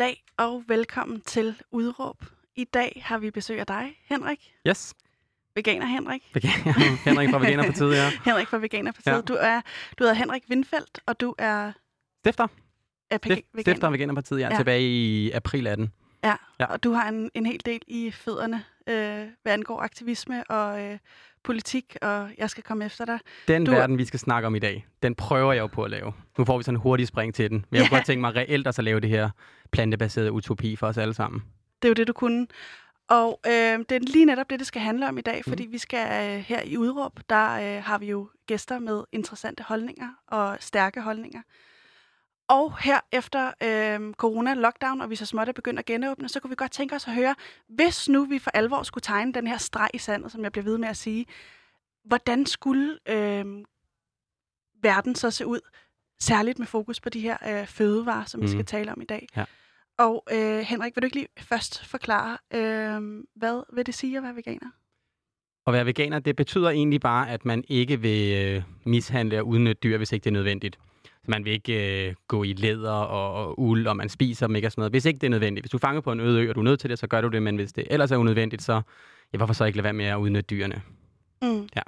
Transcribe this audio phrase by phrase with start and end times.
[0.00, 2.24] Goddag og velkommen til Udråb.
[2.56, 4.52] I dag har vi besøg af dig, Henrik.
[4.68, 4.94] Yes.
[5.54, 6.22] Veganer Henrik.
[6.34, 6.72] Veganer.
[7.08, 8.10] Henrik fra Veganerpartiet, ja.
[8.30, 9.12] Henrik fra Veganerpartiet.
[9.12, 9.20] Ja.
[9.20, 9.60] Du, er,
[9.98, 11.72] du hedder Henrik Windfeldt, og du er,
[12.18, 12.46] Stifter.
[13.10, 13.62] er Stif, veganer.
[13.62, 14.48] stifter af Veganerpartiet, Ja.
[14.50, 14.56] ja.
[14.56, 15.92] Tilbage i april 18.
[16.24, 16.64] Ja, Ja.
[16.64, 20.98] og du har en, en hel del i fødderne, øh, hvad angår aktivisme og øh,
[21.44, 23.18] politik, og jeg skal komme efter dig.
[23.48, 25.90] Den Du- verden, vi skal snakke om i dag, den prøver jeg jo på at
[25.90, 26.12] lave.
[26.38, 27.64] Nu får vi sådan en hurtig spring til den.
[27.70, 27.98] Men jeg kunne Ja.
[27.98, 29.30] godt tænke mig reelt at så lave det her
[29.72, 31.42] plantebaserede utopi for os alle sammen.
[31.82, 32.46] Det er jo det, du kunne.
[33.08, 35.78] Og øh, det er lige netop det, det skal handle om i dag, fordi vi
[35.78, 40.56] skal øh, her i Udråb, der øh, har vi jo gæster med interessante holdninger og
[40.60, 41.42] stærke holdninger.
[42.50, 46.48] Og her efter øh, corona-lockdown, og vi så småt er begyndt at genåbne, så kunne
[46.48, 47.34] vi godt tænke os at høre,
[47.68, 50.64] hvis nu vi for alvor skulle tegne den her streg i sandet, som jeg bliver
[50.64, 51.26] ved med at sige,
[52.04, 53.44] hvordan skulle øh,
[54.82, 55.60] verden så se ud,
[56.20, 58.46] særligt med fokus på de her øh, fødevarer, som mm.
[58.46, 59.28] vi skal tale om i dag.
[59.36, 59.44] Ja.
[59.98, 64.22] Og øh, Henrik, vil du ikke lige først forklare, øh, hvad vil det sige at
[64.22, 64.70] være veganer?
[65.66, 69.80] At være veganer, det betyder egentlig bare, at man ikke vil øh, mishandle og udnytte
[69.82, 70.78] dyr, hvis ikke det er nødvendigt.
[71.24, 74.56] Så man vil ikke øh, gå i læder og, og uld, og man spiser dem
[74.56, 74.92] ikke og sådan noget.
[74.92, 75.62] Hvis ikke det er nødvendigt.
[75.64, 77.06] Hvis du er fanget på en øde ø, og du er nødt til det, så
[77.06, 77.42] gør du det.
[77.42, 78.82] Men hvis det ellers er unødvendigt, så
[79.32, 80.82] ja, hvorfor så ikke lade være med at udnytte dyrene?
[81.42, 81.68] Mm.
[81.76, 81.82] Ja.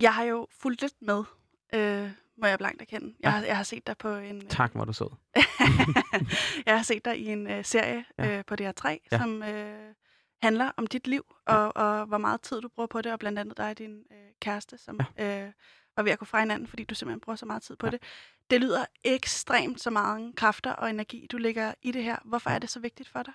[0.00, 1.22] Jeg har jo fulgt lidt med,
[1.74, 2.10] øh,
[2.42, 3.06] må jeg blankt erkende.
[3.06, 3.30] Jeg, Ja.
[3.30, 4.36] har, jeg har set dig på en...
[4.36, 5.10] øh, Tak, hvor du sød.
[6.66, 8.38] jeg har set dig i en øh, serie Ja.
[8.38, 9.18] øh, på DR3, Ja.
[9.18, 9.74] som øh,
[10.42, 13.38] handler om dit liv, og, og hvor meget tid du bruger på det, og blandt
[13.38, 15.42] andet dig og din øh, kæreste, som øh,
[15.96, 17.90] var ved at gå fra hinanden, fordi du simpelthen bruger så meget tid på Ja.
[17.90, 18.00] det.
[18.50, 22.16] Det lyder ekstremt så mange kræfter og energi, du lægger i det her.
[22.24, 23.32] Hvorfor er det så vigtigt for dig?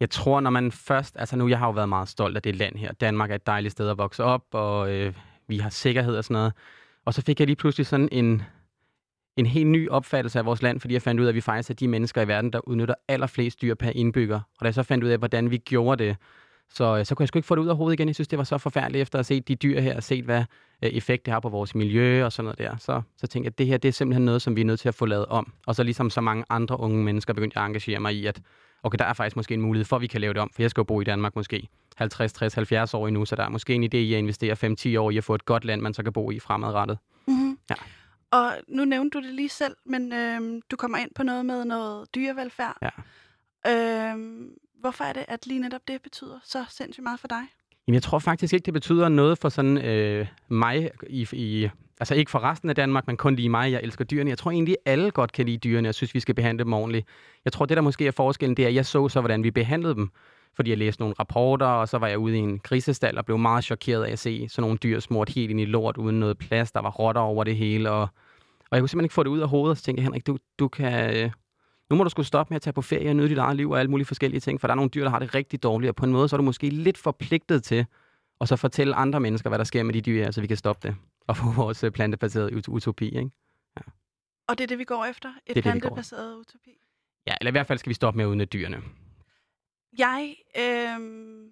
[0.00, 1.16] Jeg tror, når man først...
[1.18, 2.92] Altså nu, jeg har jo været meget stolt af det land her.
[2.92, 5.14] Danmark er et dejligt sted at vokse op, og øh,
[5.48, 6.52] vi har sikkerhed og sådan noget.
[7.04, 8.42] Og så fik jeg lige pludselig sådan en,
[9.36, 11.70] en helt ny opfattelse af vores land, fordi jeg fandt ud af, at vi faktisk
[11.70, 14.36] er de mennesker i verden, der udnytter allerflest dyr per indbygger.
[14.36, 16.16] Og da jeg så fandt ud af, hvordan vi gjorde det,
[16.70, 18.08] så, øh, så kunne jeg sgu ikke få det ud af hovedet igen.
[18.08, 20.24] Jeg synes, det var så forfærdeligt efter at have set de dyr her, og set,
[20.24, 20.44] hvad
[20.82, 22.76] øh, effekt det har på vores miljø og sådan noget der.
[22.76, 24.80] Så, så tænkte jeg, at det her det er simpelthen noget, som vi er nødt
[24.80, 25.52] til at få lavet om.
[25.66, 28.40] Og så ligesom så mange andre unge mennesker begyndte jeg at engagere mig i, at
[28.82, 30.62] okay, der er faktisk måske en mulighed for, at vi kan lave det om, for
[30.62, 33.48] jeg skal jo bo i Danmark måske 50, 60, 70 år endnu, så der er
[33.48, 35.94] måske en idé i at investere 5-10 år i at få et godt land, man
[35.94, 36.98] så kan bo i fremadrettet.
[37.26, 37.58] Mm-hmm.
[37.70, 37.74] Ja.
[38.30, 41.64] Og nu nævnte du det lige selv, men øhm, du kommer ind på noget med
[41.64, 42.76] noget dyrevelfærd.
[42.82, 42.90] Ja.
[44.12, 44.50] Øhm,
[44.84, 47.42] hvorfor er det, at lige netop det betyder så sindssygt meget for dig?
[47.86, 51.68] Jamen, jeg tror faktisk ikke, det betyder noget for sådan øh, mig, i, i,
[52.00, 53.72] altså ikke for resten af Danmark, men kun lige mig.
[53.72, 54.30] Jeg elsker dyrene.
[54.30, 55.86] Jeg tror egentlig, alle godt kan lide dyrene.
[55.86, 57.06] Jeg synes, vi skal behandle dem ordentligt.
[57.44, 59.50] Jeg tror, det der måske er forskellen, det er, at jeg så så, hvordan vi
[59.50, 60.10] behandlede dem.
[60.56, 63.38] Fordi jeg læste nogle rapporter, og så var jeg ude i en krisestal og blev
[63.38, 66.38] meget chokeret af at se sådan nogle dyr smurt helt ind i lort uden noget
[66.38, 66.72] plads.
[66.72, 68.00] Der var rotter over det hele, og,
[68.70, 69.70] og jeg kunne simpelthen ikke få det ud af hovedet.
[69.70, 71.16] Og så tænkte jeg, Henrik, du, du kan...
[71.16, 71.30] øh,
[71.90, 73.70] nu må du skulle stoppe med at tage på ferie og nyde dit eget liv
[73.70, 75.88] og alle mulige forskellige ting, for der er nogle dyr, der har det rigtig dårligt,
[75.88, 77.86] og på en måde så er du måske lidt forpligtet til
[78.38, 80.88] og så fortælle andre mennesker, hvad der sker med de dyr så vi kan stoppe
[80.88, 80.96] det
[81.26, 83.04] og få vores øh, plantebaserede ut- utopi.
[83.06, 83.30] Ikke?
[84.48, 85.32] Og det er det, vi går efter?
[85.46, 86.70] Et det, plantebaseret utopi?
[87.26, 88.82] Ja, eller i hvert fald skal vi stoppe med at udnytte dyrene.
[89.98, 91.50] Jeg øhm,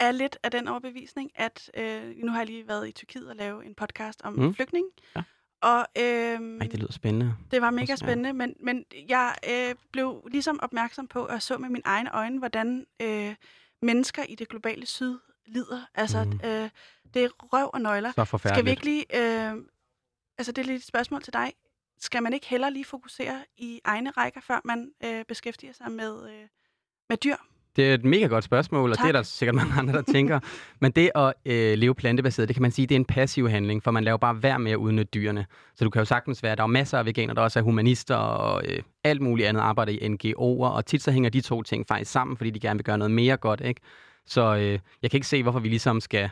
[0.00, 3.36] er lidt af den overbevisning, at øh, nu har jeg lige været i Tyrkiet og
[3.36, 4.32] lave en podcast om.
[4.32, 4.54] Mm.
[4.54, 4.86] flygtning.
[5.16, 5.22] Ja.
[5.64, 7.34] Og øhm, Ej, det lyder spændende.
[7.50, 11.68] Det var mega spændende, men, men jeg øh, blev ligesom opmærksom på og så med
[11.68, 13.34] mine egne øjne, hvordan øh,
[13.82, 15.86] mennesker i det globale syd lider.
[15.94, 16.40] Altså, mm.
[16.44, 16.70] Øh,
[17.14, 18.12] det er røv og nøgler.
[18.12, 18.56] Så forfærdeligt.
[18.56, 19.50] Skal vi ikke lige...
[19.50, 19.56] Øh,
[20.38, 21.52] altså, det er lige et spørgsmål til dig.
[21.98, 26.30] Skal man ikke heller lige fokusere i egne rækker, før man øh, beskæftiger sig med,
[26.30, 26.48] øh,
[27.08, 27.36] med dyr?
[27.76, 29.04] Det er et mega godt spørgsmål, og Tak.
[29.04, 30.40] det er der sikkert mange andre, der tænker.
[30.80, 33.82] Men det at øh, leve plantebaseret, det kan man sige, det er en passiv handling,
[33.82, 35.46] for man laver bare værd med at udnytte dyrene.
[35.74, 38.16] Så du kan jo sagtens være, der er masser af veganer, der også er humanister
[38.16, 41.86] og øh, alt muligt andet arbejder i NGO'er, og tit så hænger de to ting
[41.88, 43.80] faktisk sammen, fordi de gerne vil gøre noget mere godt, ikke?
[44.26, 46.30] Så øh, jeg kan ikke se, hvorfor vi ligesom skal...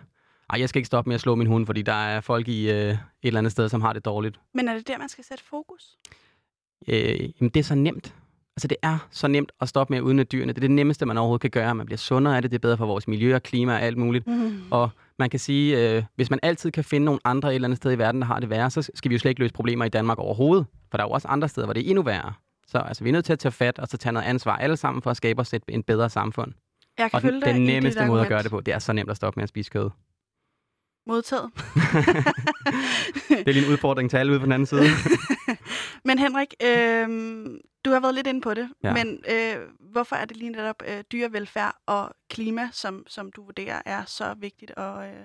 [0.51, 2.71] Ej, jeg skal ikke stoppe med at slå min hund, fordi der er folk i
[2.71, 4.41] øh, et eller andet sted, som har det dårligt.
[4.55, 5.97] Men er det der, man skal sætte fokus?
[6.89, 8.15] Øh, jamen, det er så nemt.
[8.57, 10.53] Altså, det er så nemt at stoppe med at udnytte dyrene.
[10.53, 11.75] Det er det nemmeste, man overhovedet kan gøre.
[11.75, 12.51] Man bliver sundere af det.
[12.51, 14.27] Det er bedre for vores miljø og klima og alt muligt.
[14.27, 14.63] Mm.
[14.71, 17.77] Og man kan sige, øh, hvis man altid kan finde nogle andre et eller andet
[17.77, 19.85] sted i verden, der har det værre, så skal vi jo slet ikke løse problemer
[19.85, 20.67] i Danmark overhovedet.
[20.91, 22.33] For der er jo også andre steder, hvor det er endnu værre.
[22.67, 24.77] Så altså, vi er nødt til at tage fat og så tage noget ansvar alle
[24.77, 26.53] sammen for at skabe os et, en bedre samfund.
[26.99, 29.11] Jeg kan Og den, den nemmeste måde at gøre det på, det er så nemt
[29.11, 29.91] at stoppe med at spise kød.
[31.07, 31.51] Modtaget.
[33.29, 34.83] Det er lige en udfordring til alle ude på den anden side.
[36.05, 37.09] Men Henrik, øh,
[37.85, 38.93] du har været lidt inde på det, Ja.
[38.95, 39.57] men øh,
[39.93, 44.35] hvorfor er det lige netop øh, dyrevelfærd og klima, som, som du vurderer er så
[44.35, 45.23] vigtigt at, øh,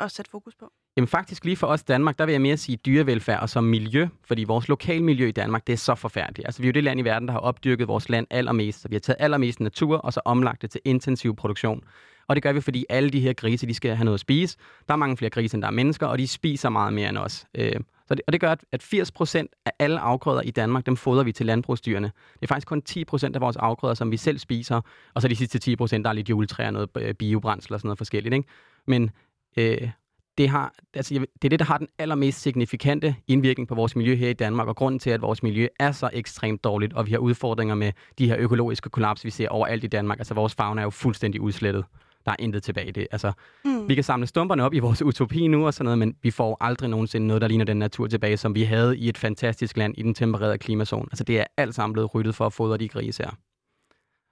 [0.00, 0.72] at sætte fokus på?
[0.96, 4.08] Jamen faktisk lige for os Danmark, der vil jeg mere sige dyrevelfærd og som miljø,
[4.24, 6.46] fordi vores lokalmiljø i Danmark, det er så forfærdeligt.
[6.46, 8.88] Altså vi er jo det land i verden, der har opdyrket vores land allermest, så
[8.88, 11.84] vi har taget allermest natur og så omlagt det til intensiv produktion.
[12.28, 14.58] Og det gør vi, fordi alle de her grise, de skal have noget at spise.
[14.88, 17.18] Der er mange flere grise, end der er mennesker, og de spiser meget mere end
[17.18, 17.46] os.
[17.54, 21.22] Øh, så det, og det gør, at 80% af alle afgrøder i Danmark, dem fodrer
[21.22, 22.12] vi til landbrugsdyrene.
[22.34, 24.80] Det er faktisk kun 10% af vores afgrøder, som vi selv spiser,
[25.14, 27.98] og så de sidste 10%, der er lidt juletræer, noget øh, biobrændsel og sådan noget
[27.98, 28.34] forskelligt.
[28.34, 28.48] Ikke?
[28.86, 29.10] Men
[29.56, 29.90] øh,
[30.38, 34.14] det, har, altså, det er det, der har den allermest signifikante indvirkning på vores miljø
[34.14, 37.10] her i Danmark, og grunden til, at vores miljø er så ekstremt dårligt, og vi
[37.10, 40.18] har udfordringer med de her økologiske kollaps, vi ser overalt i Danmark.
[40.18, 41.84] Altså vores fauna er jo fuldstændig udslettet.
[42.26, 43.06] Der er intet tilbage i det.
[43.12, 43.32] Altså,
[43.64, 43.88] mm.
[43.88, 46.56] Vi kan samle stumperne op i vores utopi nu og sådan noget, men vi får
[46.60, 49.94] aldrig nogensinde noget, der ligner den natur tilbage, som vi havde i et fantastisk land
[49.98, 51.06] i den tempererede klimazone.
[51.10, 53.30] Altså det er alt sammen blevet ryddet for at fodre de grise her.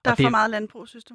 [0.05, 1.15] Der er for meget landbrug, synes du?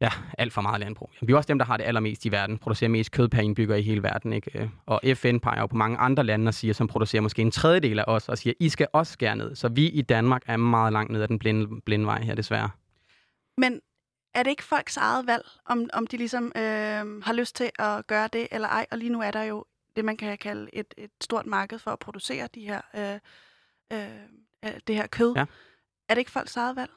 [0.00, 1.10] Ja, alt for meget landbrug.
[1.22, 3.76] Vi er også dem, der har det allermest i verden, producerer mest kød per indbygger
[3.76, 4.32] i hele verden.
[4.32, 4.70] Ikke?
[4.86, 7.98] Og FN peger jo på mange andre lande og siger, som producerer måske en tredjedel
[7.98, 9.54] af os, og siger, I skal også skære ned.
[9.54, 12.70] Så vi i Danmark er meget langt ned ad den blinde, blinde vej her, desværre.
[13.58, 13.80] Men
[14.34, 18.06] er det ikke folks eget valg, om, om de ligesom øh, har lyst til at
[18.06, 18.86] gøre det eller ej?
[18.90, 19.64] Og lige nu er der jo
[19.96, 23.18] det, man kan kalde et, et stort marked for at producere de her, øh,
[23.92, 25.32] øh, det her kød.
[25.36, 25.44] Ja.
[26.08, 26.90] Er det ikke folks eget valg?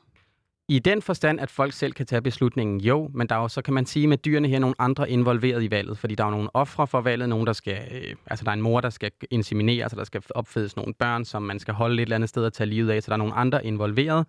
[0.67, 3.61] I den forstand, at folk selv kan tage beslutningen, jo, men der er jo, så
[3.61, 6.31] kan man sige med dyrene her nogle andre involveret i valget, fordi der er jo
[6.31, 9.11] nogle ofre for valget, nogen der skal, øh, altså der er en mor, der skal
[9.29, 12.45] inseminere, så der skal opfedes nogle børn, som man skal holde et eller andet sted
[12.45, 14.25] at tage livet af, så der er nogle andre involveret.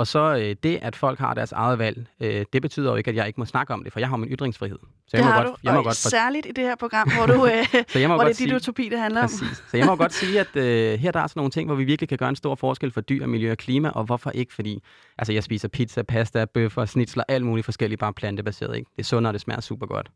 [0.00, 3.10] Og så øh, det, at folk har deres eget valg, øh, det betyder jo ikke,
[3.10, 4.78] at jeg ikke må snakke om det, for jeg har min ytringsfrihed.
[4.78, 6.08] Så jeg det må har godt, du, jeg må og godt for...
[6.08, 8.54] særligt i det her program, hvor, du, øh, så jeg må hvor det er dit
[8.54, 9.40] utopi, det handler præcis.
[9.40, 9.54] om.
[9.70, 11.84] Så jeg må godt sige, at øh, her der er sådan nogle ting, hvor vi
[11.84, 14.54] virkelig kan gøre en stor forskel for dyr, miljø og klima, og hvorfor ikke?
[14.54, 14.82] Fordi
[15.18, 18.76] altså, jeg spiser pizza, pasta, bøffer, snitsler, alt muligt forskelligt, bare plantebaseret.
[18.76, 18.90] Ikke?
[18.96, 20.10] Det er sundt, og det smager super godt.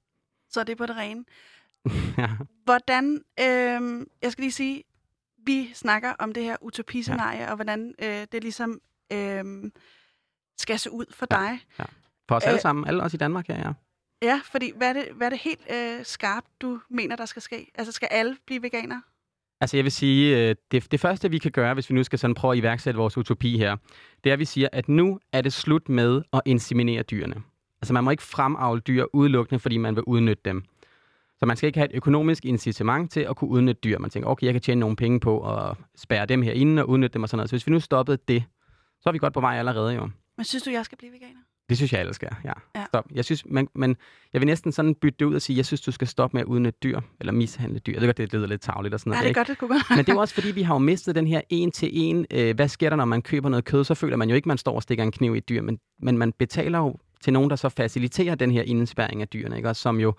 [0.50, 1.24] Så er det på det rene.
[2.18, 2.28] ja.
[2.64, 4.82] Hvordan, øh, jeg skal lige sige,
[5.46, 7.50] vi snakker om det her utopiscenarie, ja.
[7.50, 8.80] og hvordan øh, det ligesom
[9.12, 9.70] øh,
[10.58, 11.60] skal se ud for dig.
[11.78, 11.84] Ja.
[12.28, 13.72] For os alle øh, sammen, alle os i Danmark her, ja.
[14.22, 17.42] Ja, fordi hvad er det, hvad er det helt øh, skarpt, du mener, der skal
[17.42, 17.70] ske?
[17.74, 19.00] Altså, skal alle blive veganer?
[19.60, 22.18] Altså, jeg vil sige, øh, det, det første, vi kan gøre, hvis vi nu skal
[22.18, 23.76] sådan prøve at iværksætte vores utopi her,
[24.24, 27.42] det er, at vi siger, at nu er det slut med at inseminere dyrene.
[27.82, 30.64] Altså, man må ikke fremavle dyr udelukkende, fordi man vil udnytte dem.
[31.38, 33.98] Så man skal ikke have et økonomisk incitament til at kunne udnytte dyr.
[33.98, 37.14] Man tænker, okay, jeg kan tjene nogle penge på at spærre dem herinde og udnytte
[37.14, 37.50] dem og sådan noget.
[37.50, 38.44] Så hvis vi nu stoppede det,
[39.04, 40.08] så er vi godt på vej allerede jo.
[40.36, 41.40] Men synes du, jeg skal blive veganer?
[41.68, 42.52] Det synes jeg, alle skal, ja.
[42.74, 42.84] ja.
[42.86, 43.04] Stop.
[43.14, 43.96] Jeg synes, man, men
[44.32, 46.40] jeg vil næsten sådan bytte det ud og sige, jeg synes, du skal stoppe med
[46.40, 47.92] at udnytte dyr, eller mishandle dyr.
[47.92, 49.22] Jeg ved godt, det lyder lidt tavligt og sådan noget.
[49.22, 51.14] Ja, det er godt, det kunne Men det er også fordi, vi har jo mistet
[51.14, 52.26] den her en til en.
[52.30, 53.84] Øh, hvad sker der, når man køber noget kød?
[53.84, 55.78] Så føler man jo ikke, man står og stikker en kniv i et dyr, men,
[56.02, 59.68] men man betaler jo til nogen, der så faciliterer den her indspærring af dyrene, ikke?
[59.68, 60.14] Også som jo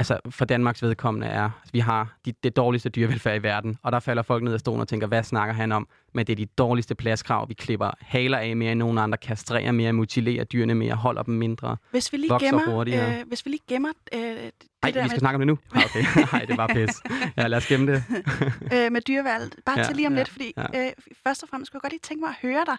[0.00, 3.92] altså for Danmarks vedkommende er, at vi har de, det dårligste dyrevelfærd i verden, og
[3.92, 5.88] der falder folk ned af stolen og tænker, hvad snakker han om?
[6.14, 7.48] Men det er de dårligste pladskrav.
[7.48, 11.34] Vi klipper haler af mere end nogen andre, kastrerer mere, mutilerer dyrene mere, holder dem
[11.34, 14.52] mindre, hvis vi lige gemmer, øh, hvis vi lige gemmer øh, det
[14.82, 15.18] Ej, der vi skal med...
[15.18, 15.58] snakke om det nu?
[15.74, 16.04] Ah, okay.
[16.32, 17.02] Nej, det var pis.
[17.36, 18.04] Ja, lad os gemme det.
[18.74, 19.56] øh, med dyrevalget.
[19.66, 20.86] Bare ja, til lige om ja, lidt, fordi ja.
[20.86, 20.92] øh,
[21.26, 22.76] først og fremmest skulle jeg godt lige tænke mig at høre dig.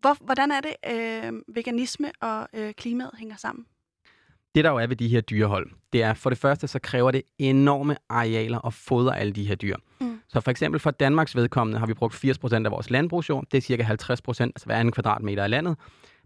[0.00, 3.66] Hvor, hvordan er det, øh, veganisme og øh, klimaet hænger sammen?
[4.56, 7.10] Det der jo er ved de her dyrehold, det er for det første, så kræver
[7.10, 9.76] det enorme arealer at fodre alle de her dyr.
[10.00, 10.20] Mm.
[10.28, 13.44] Så for eksempel for Danmarks vedkommende har vi brugt 80% af vores landbrugsjord.
[13.52, 15.76] Det er cirka 50%, altså hver anden kvadratmeter af landet.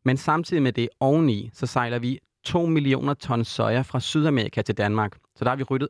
[0.04, 4.74] Men samtidig med det oveni, så sejler vi 2 millioner ton soja fra Sydamerika til
[4.78, 5.16] Danmark.
[5.36, 5.88] Så der har vi ryddet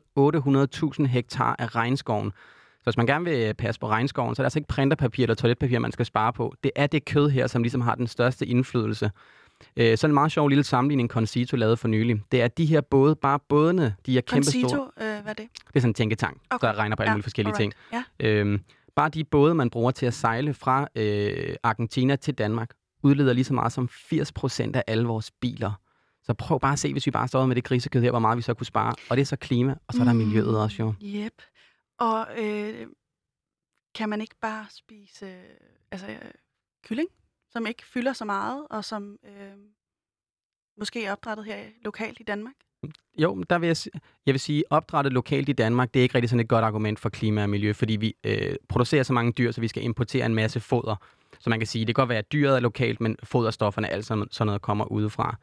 [0.99, 2.31] 800.000 hektar af regnskoven.
[2.79, 5.35] Så hvis man gerne vil passe på regnskoven, så er det altså ikke printerpapir eller
[5.35, 6.53] toiletpapir, man skal spare på.
[6.63, 9.11] Det er det kød her, som ligesom har den største indflydelse.
[9.77, 12.21] Øh, så en meget sjov lille sammenligning, Concito lavede for nylig.
[12.31, 14.61] Det er de her både, bare bådene, de er kæmpe store.
[14.61, 15.47] Concito, øh, hvad er det?
[15.67, 16.67] Det er sådan en tænketank, okay.
[16.67, 17.75] der regner på alle ja, mulige forskellige alright.
[17.91, 18.03] ting.
[18.21, 18.29] Ja.
[18.29, 18.61] Øhm,
[18.95, 22.69] bare de både, man bruger til at sejle fra øh, Argentina til Danmark,
[23.03, 25.71] udleder lige så meget som 80 procent af alle vores biler.
[26.23, 28.37] Så prøv bare at se, hvis vi bare står med det grisekød her, hvor meget
[28.37, 28.93] vi så kunne spare.
[29.09, 30.93] Og det er så klima, og så er der miljøet også jo.
[31.03, 31.41] Yep.
[31.99, 32.87] Og øh,
[33.95, 35.33] kan man ikke bare spise øh,
[35.91, 36.31] altså, øh,
[36.83, 37.09] kylling?
[37.51, 39.57] Som ikke fylder så meget, og som øh,
[40.77, 42.53] måske er opdrettet her lokalt i Danmark?
[43.17, 43.77] Jo, der vil jeg,
[44.25, 46.99] jeg vil sige, opdrettet lokalt i Danmark, det er ikke rigtig sådan et godt argument
[46.99, 50.25] for klima og miljø, fordi vi øh, producerer så mange dyr, så vi skal importere
[50.25, 50.95] en masse foder.
[51.39, 54.05] Så man kan sige, det kan godt være, at dyret er lokalt, men foderstofferne, alt
[54.05, 55.37] sådan noget, kommer udefra.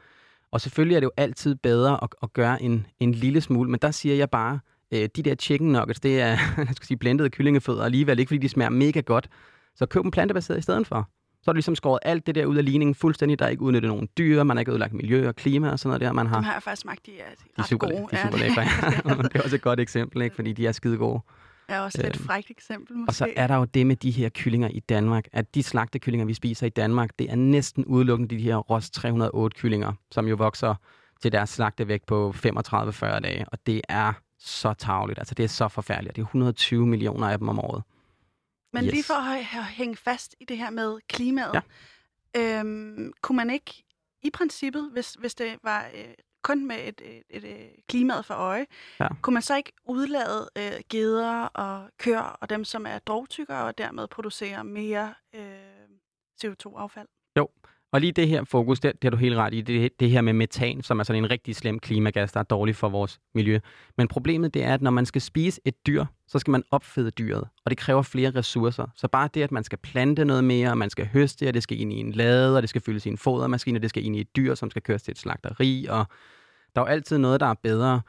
[0.50, 3.80] Og selvfølgelig er det jo altid bedre at, at gøre en, en lille smule, men
[3.82, 4.60] der siger jeg bare,
[4.92, 8.38] øh, de der chicken nuggets, det er jeg skal sige, blendede kyllingefødder alligevel, ikke fordi
[8.38, 9.28] de smager mega godt.
[9.74, 11.08] Så køb dem plantebaseret i stedet for.
[11.42, 13.38] Så har du ligesom skåret alt det der ud af ligningen fuldstændig.
[13.38, 15.88] Der er ikke udnyttet nogen dyr, man har ikke ødelagt miljø og klima og sådan
[15.88, 16.12] noget der.
[16.12, 18.06] Man har, Dem har jeg faktisk smagt, de er, de er ret super, gode.
[18.10, 18.62] de er super lækre.
[18.62, 19.22] Ja.
[19.22, 20.36] det er også et godt eksempel, ikke?
[20.36, 21.20] fordi de er skide gode.
[21.68, 23.10] er også lidt Øhm, frækt eksempel, måske.
[23.10, 26.26] Og så er der jo det med de her kyllinger i Danmark, at de slagtekyllinger,
[26.26, 30.34] vi spiser i Danmark, det er næsten udelukkende de her Ross 308 kyllinger, som jo
[30.36, 30.74] vokser
[31.22, 33.44] til deres slagtevægt på 35-40 dage.
[33.52, 35.18] Og det er så tavligt.
[35.18, 36.16] Altså, det er så forfærdeligt.
[36.16, 37.82] Det er 120 millioner af dem om året.
[38.72, 38.92] Men Yes.
[38.92, 41.62] lige for at hænge fast i det her med klimaet,
[42.34, 42.60] Ja.
[42.60, 43.84] øhm, kunne man ikke
[44.22, 48.34] i princippet, hvis, hvis det var øh, kun med et, et, et, et klimaet for
[48.34, 48.66] øje,
[49.00, 49.08] Ja.
[49.22, 53.78] kunne man så ikke udlade øh, geder og køer og dem, som er drogtykkere, og
[53.78, 55.58] dermed producere mere øh,
[56.44, 57.08] CO2-affald?
[57.92, 60.20] Og lige det her fokus, det, det har du helt ret i, det, det her
[60.20, 63.58] med metan, som er sådan en rigtig slem klimagas, der er dårlig for vores miljø.
[63.96, 67.10] Men problemet det er, at når man skal spise et dyr, så skal man opfede
[67.10, 68.86] dyret, og det kræver flere ressourcer.
[68.96, 71.62] Så bare det, at man skal plante noget mere, og man skal høste, og det
[71.62, 74.04] skal ind i en lade, og det skal fyldes i en fodermaskine, og det skal
[74.04, 76.06] ind i et dyr, som skal køres til et slagteri, og
[76.76, 78.00] der er jo altid noget, der er bedre.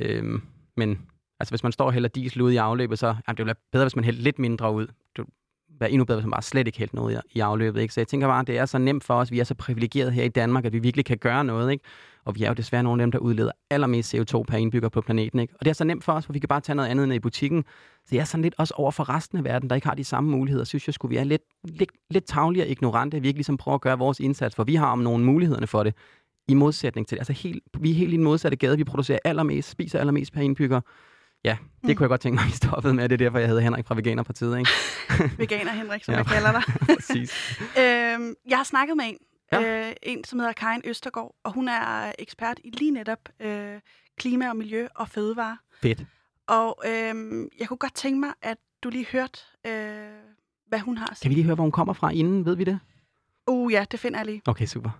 [0.00, 0.42] Øhm,
[0.76, 0.98] men
[1.40, 3.54] altså, hvis man står og hælder diesel ud i afløbet, så jamen, det ville være
[3.72, 4.86] bedre, hvis man hældte lidt mindre ud.
[5.16, 5.24] Du,
[5.80, 7.80] være endnu bedre, hvis man bare slet ikke hældte noget i, afløbet.
[7.80, 7.94] Ikke?
[7.94, 9.30] Så jeg tænker bare, at det er så nemt for os.
[9.30, 11.72] Vi er så privilegerede her i Danmark, at vi virkelig kan gøre noget.
[11.72, 11.84] Ikke?
[12.24, 15.00] Og vi er jo desværre nogle af dem, der udleder allermest CO2 per indbygger på
[15.00, 15.38] planeten.
[15.38, 15.54] Ikke?
[15.58, 17.14] Og det er så nemt for os, for vi kan bare tage noget andet end
[17.14, 17.64] i butikken.
[18.04, 20.04] Så jeg er sådan lidt også over for resten af verden, der ikke har de
[20.04, 20.64] samme muligheder.
[20.64, 23.20] Synes jeg, skulle vi er lidt, lidt, lidt tavlige og ignorante.
[23.20, 25.82] Vi ikke ligesom prøver at gøre vores indsats, for vi har om nogle mulighederne for
[25.82, 25.94] det.
[26.48, 27.20] I modsætning til det.
[27.20, 28.76] Altså helt, vi er helt i den modsatte gade.
[28.76, 30.80] Vi producerer allermest, spiser allermest per indbygger.
[31.44, 31.94] Ja, det Mm.
[31.94, 33.08] kunne jeg godt tænke mig, at vi stoppede med.
[33.08, 34.58] Det er derfor, jeg hedder Henrik fra Veganerpartiet.
[34.58, 34.70] Ikke?
[35.42, 36.18] Veganer Henrik, som Ja.
[36.18, 36.62] jeg kalder dig.
[36.96, 37.58] Præcis.
[37.78, 39.16] øhm, jeg har snakket med en,
[39.52, 39.88] Ja.
[39.88, 43.80] øh, en som hedder Karin Østergaard, og hun er ekspert i lige netop øh,
[44.18, 45.56] klima og miljø og fødevare.
[45.82, 46.04] Fedt.
[46.46, 49.72] Og øhm, jeg kunne godt tænke mig, at du lige hørte, øh,
[50.68, 52.44] hvad hun har at Kan vi lige høre, hvor hun kommer fra inden?
[52.44, 52.80] Ved vi det?
[53.46, 54.42] Uh, ja, det finder jeg lige.
[54.46, 54.90] Okay, super.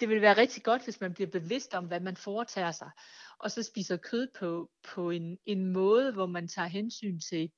[0.00, 2.90] Det vil være rigtig godt, hvis man bliver bevidst om, hvad man foretager sig,
[3.38, 7.50] og så spiser kød på, på en, en måde, hvor man tager hensyn til,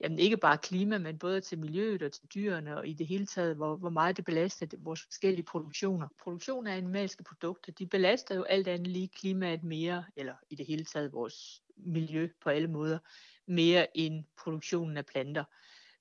[0.00, 3.26] jamen ikke bare klima, men både til miljøet og til dyrene, og i det hele
[3.26, 6.08] taget, hvor, hvor meget det belaster vores forskellige produktioner.
[6.22, 10.66] Produktion af animalske produkter, de belaster jo alt andet lige klimaet mere, eller i det
[10.66, 12.98] hele taget vores miljø på alle måder,
[13.46, 15.44] mere end produktionen af planter.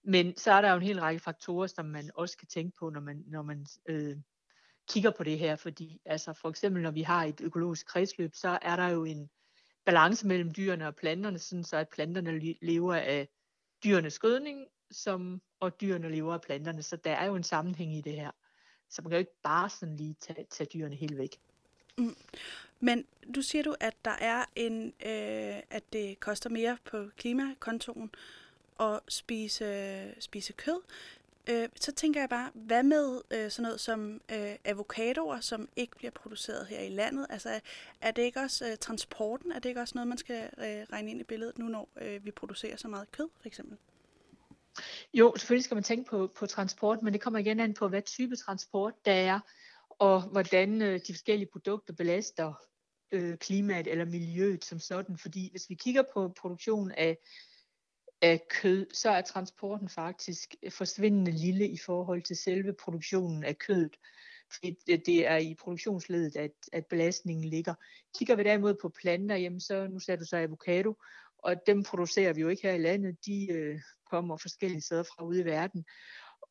[0.03, 2.89] Men så er der jo en hel række faktorer, som man også kan tænke på,
[2.89, 4.17] når man, når man øh,
[4.89, 8.59] kigger på det her, fordi altså for eksempel når vi har et økologisk kredsløb, så
[8.61, 9.29] er der jo en
[9.85, 13.29] balance mellem dyrene og planterne, sådan så at planterne lever af
[13.83, 18.01] dyrenes gødning, som, og dyrene lever af planterne, så der er jo en sammenhæng i
[18.01, 18.31] det her.
[18.89, 21.39] Så man kan jo ikke bare sådan lige tage, tage dyrene helt væk.
[21.97, 22.15] Mm.
[22.79, 23.05] Men
[23.35, 28.11] du siger du, at der er en, øh, at det koster mere på klimakontoen
[28.79, 30.81] at spise, spise kød.
[31.47, 35.95] Øh, så tænker jeg bare, hvad med øh, sådan noget som øh, avocadoer, som ikke
[35.95, 37.27] bliver produceret her i landet?
[37.29, 37.59] Altså,
[38.01, 39.51] er det ikke også øh, transporten?
[39.51, 42.25] Er det ikke også noget, man skal øh, regne ind i billedet nu, når øh,
[42.25, 43.77] vi producerer så meget kød, for eksempel?
[45.13, 48.01] Jo, selvfølgelig skal man tænke på, på transport, men det kommer igen an på, hvad
[48.01, 49.39] type transport der er,
[49.89, 52.53] og hvordan øh, de forskellige produkter belaster
[53.11, 55.17] øh, klimaet eller miljøet som sådan.
[55.17, 57.17] Fordi hvis vi kigger på produktion af,
[58.21, 63.57] af kød, så er transporten faktisk øh, forsvindende lille i forhold til selve produktionen af
[63.57, 63.97] kødet.
[64.53, 67.73] Fordi det, det er i produktionsledet, at, at belastningen ligger.
[68.17, 70.95] Kigger vi derimod på planter, jamen så, nu sagde du så avocado,
[71.37, 73.25] og dem producerer vi jo ikke her i landet.
[73.25, 75.85] De øh, kommer forskellige steder fra ude i verden.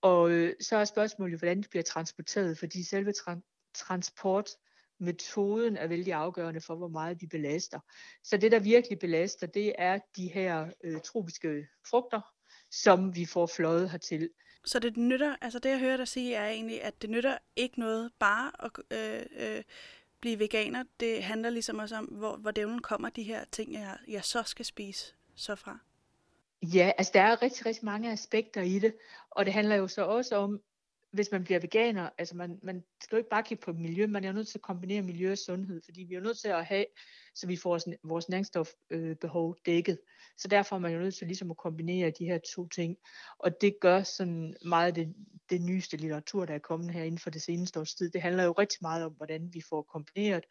[0.01, 3.85] Og øh, så er spørgsmålet hvordan det bliver transporteret, fordi selve tra-
[4.99, 7.81] transportmetoden er vældig afgørende for, hvor meget vi belaster.
[8.25, 12.21] Så det, der virkelig belaster, det er de her øh, tropiske frugter,
[12.71, 14.31] som vi får fløjet hertil.
[14.65, 17.81] Så det nytter, altså det jeg hører dig sige, er egentlig, at det nytter ikke
[17.81, 19.63] noget bare at øh, øh,
[20.21, 20.85] blive veganer.
[21.01, 24.43] Det handler ligesom også om, hvor, hvor dævlen kommer de her ting, jeg, jeg så
[24.43, 25.79] skal spise så fra.
[26.63, 28.95] Ja, altså der er rigtig, rigtig mange aspekter i det,
[29.31, 30.61] og det handler jo så også om,
[31.11, 34.25] hvis man bliver veganer, altså man, man skal jo ikke bare kigge på miljø, man
[34.25, 36.49] er jo nødt til at kombinere miljø og sundhed, fordi vi er jo nødt til
[36.49, 36.85] at have,
[37.35, 39.99] så vi får vores, næringsstofbehov øh, dækket.
[40.39, 42.97] Så derfor er man jo nødt til ligesom at kombinere de her to ting,
[43.39, 45.15] og det gør sådan meget det,
[45.51, 48.11] det nyeste litteratur, der er kommet her inden for det seneste års tid.
[48.11, 50.45] Det handler jo rigtig meget om, hvordan vi får kombineret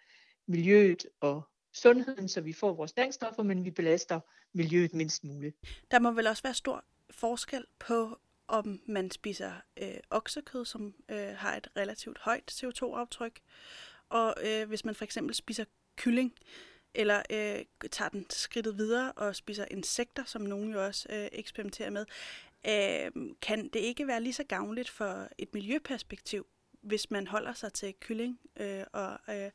[0.48, 4.20] miljøet og sundheden, så vi får vores næringsstoffer, men vi belaster
[4.54, 5.58] miljøet mindst muligt.
[5.92, 9.52] Der må vel også være stor forskel på, om man spiser
[9.82, 13.40] øh, oksekød, som øh, har et relativt højt CO2-aftryk,
[14.10, 16.34] og øh, hvis man for eksempel spiser kylling,
[16.94, 21.90] eller øh, tager den skridtet videre og spiser insekter, som nogen jo også øh, eksperimenterer
[21.90, 22.06] med.
[22.68, 23.12] øh,
[23.42, 26.48] kan det ikke være lige så gavnligt for et miljøperspektiv,
[26.82, 29.52] hvis man holder sig til kylling øh, og, øh,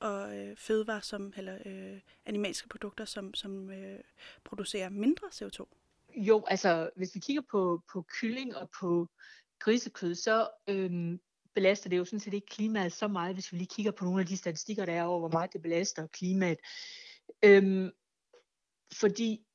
[0.00, 4.00] og øh, fødevarer som eller øh, animalske produkter, som, som øh,
[4.44, 5.79] producerer mindre CO2?
[6.14, 9.08] Jo, altså hvis vi kigger på, på kylling og på
[9.58, 11.20] grisekød, så øhm,
[11.54, 14.20] belaster det jo sådan set ikke klimaet så meget, hvis vi lige kigger på nogle
[14.20, 16.58] af de statistikker, der er over, hvor meget det belaster klimaet.
[17.44, 17.90] Øhm,
[18.94, 19.46] fordi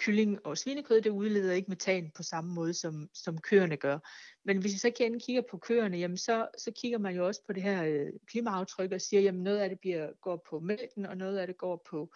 [0.00, 3.98] kylling og svinekød, det udleder ikke metan på samme måde, som, som køerne gør.
[4.44, 7.42] Men hvis vi så igen kigger på køerne, jamen så, så kigger man jo også
[7.46, 11.06] på det her øh, klimaaftryk og siger, jamen noget af det bliver, går på mælken,
[11.06, 12.14] og noget af det går på,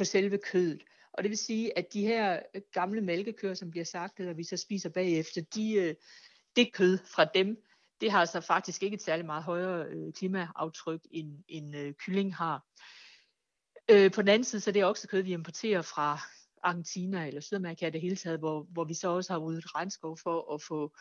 [0.00, 0.82] på selve kødet.
[1.12, 4.44] Og det vil sige, at de her øh, gamle mælkekøer, som bliver sagt, og vi
[4.44, 5.94] så spiser bagefter, de, øh,
[6.56, 7.56] det kød fra dem,
[8.00, 12.64] det har altså faktisk ikke et særligt meget højere øh, klimaaftryk, end, end kylling har.
[14.14, 16.20] På den anden side, så er det også kød, vi importerer fra
[16.62, 20.18] Argentina eller Sydamerika i det hele taget, hvor, hvor vi så også har ryddet regnskov
[20.22, 20.96] for at få,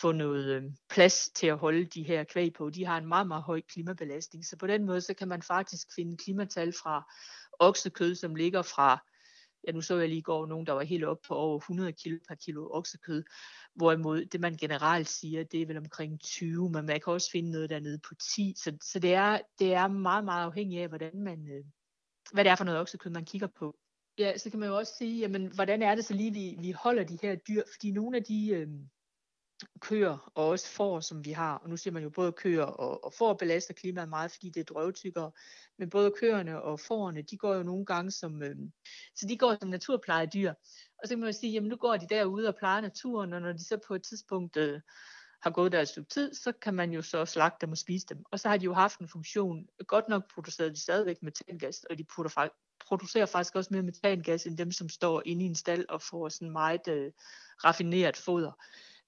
[0.00, 2.70] få noget plads til at holde de her kvæg på.
[2.70, 5.88] De har en meget, meget høj klimabelastning, så på den måde, så kan man faktisk
[5.94, 7.12] finde klimatal fra
[7.58, 8.98] oksekød, som ligger fra
[9.66, 11.92] ja nu så jeg lige i går nogen, der var helt op på over 100
[11.92, 13.24] kilo per kilo oksekød,
[13.74, 17.50] hvorimod det man generelt siger, det er vel omkring 20, men man kan også finde
[17.50, 21.22] noget dernede på 10, så, så det, er, det er meget, meget afhængigt af, hvordan
[21.22, 21.64] man, øh,
[22.32, 23.78] hvad det er for noget oksekød, man kigger på.
[24.18, 26.70] Ja, så kan man jo også sige, jamen, hvordan er det så lige, vi, vi
[26.70, 28.68] holder de her dyr, fordi nogle af de, øh,
[29.80, 31.56] køer og også får, som vi har.
[31.56, 34.60] Og nu siger man jo både køer og, og får belaster klimaet meget, fordi det
[34.60, 35.30] er drøvtykkere.
[35.78, 38.56] Men både køerne og fårene, de går jo nogle gange som, øh,
[39.16, 40.50] så de går som naturplejedyr.
[40.98, 43.42] Og så kan man jo sige, jamen nu går de derude og plejer naturen, og
[43.42, 44.80] når de så på et tidspunkt øh,
[45.42, 48.06] har gået der et stykke tid, så kan man jo så slagte dem og spise
[48.06, 48.24] dem.
[48.30, 49.66] Og så har de jo haft en funktion.
[49.86, 52.48] Godt nok producerer de stadigvæk metangas, og de putter,
[52.86, 56.28] producerer faktisk også mere metangas end dem, som står inde i en stald og får
[56.28, 57.12] sådan meget øh,
[57.64, 58.52] raffineret foder.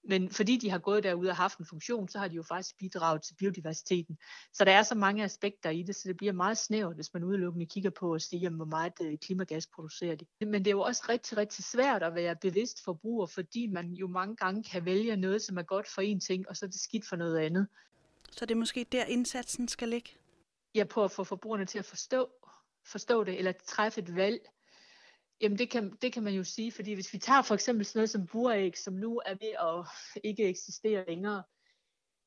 [0.07, 2.77] Men fordi de har gået derude og haft en funktion, så har de jo faktisk
[2.77, 4.17] bidraget til biodiversiteten.
[4.53, 7.23] Så der er så mange aspekter i det, så det bliver meget snævert, hvis man
[7.23, 10.25] udelukkende kigger på og siger, hvor meget øh, klimagas producerer de.
[10.39, 14.07] Men det er jo også rigtig, rigtig svært at være bevidst forbruger, fordi man jo
[14.07, 16.79] mange gange kan vælge noget, som er godt for en ting, og så er det
[16.79, 17.67] skidt for noget andet.
[18.31, 20.11] Så det er måske der indsatsen skal ligge?
[20.75, 22.29] Ja, på at få forbrugerne til at forstå,
[22.85, 24.39] forstå det, eller træffe et valg,
[25.41, 27.99] Jamen det kan, det kan man jo sige, fordi hvis vi tager for eksempel sådan
[27.99, 29.85] noget som buræg, som nu er ved at
[30.29, 31.43] ikke eksistere længere,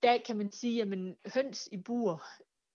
[0.02, 0.88] der kan man sige, at
[1.34, 2.24] høns i bur,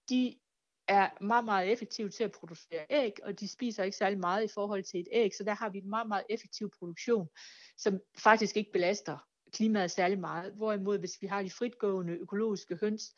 [0.09, 0.39] de
[0.87, 4.53] er meget, meget effektive til at producere æg, og de spiser ikke særlig meget i
[4.53, 7.29] forhold til et æg, så der har vi en meget, meget effektiv produktion,
[7.77, 9.17] som faktisk ikke belaster
[9.53, 10.53] klimaet særlig meget.
[10.53, 13.15] Hvorimod hvis vi har de fritgående økologiske høns,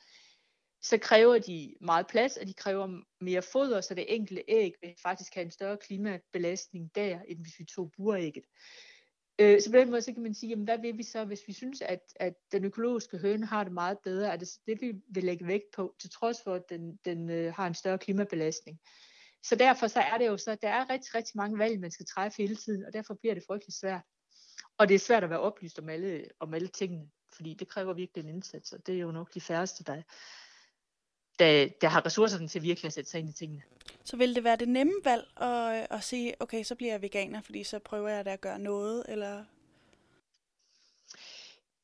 [0.89, 4.95] så kræver de meget plads, og de kræver mere foder, så det enkelte æg vil
[5.03, 8.43] faktisk have en større klimabelastning der, end hvis vi tog burægget.
[9.39, 11.41] Øh, så på den måde så kan man sige, jamen, hvad vil vi så, hvis
[11.47, 14.33] vi synes, at, at den økologiske høne har det meget bedre?
[14.33, 17.53] Er det det, vi vil lægge vægt på, til trods for, at den, den øh,
[17.53, 18.79] har en større klimabelastning?
[19.43, 21.91] Så derfor så er det jo så, at der er rigtig, rigtig mange valg, man
[21.91, 24.01] skal træffe hele tiden, og derfor bliver det frygtelig svært.
[24.77, 27.93] Og det er svært at være oplyst om alle, om alle tingene, fordi det kræver
[27.93, 30.01] virkelig en indsats, og det er jo nok de færreste, der,
[31.39, 33.61] der, der har ressourcerne til virkelig at sætte sig ind i tingene.
[34.03, 37.41] Så vil det være det nemme valg at, at sige, okay, så bliver jeg veganer,
[37.41, 39.43] fordi så prøver jeg da at gøre noget, eller?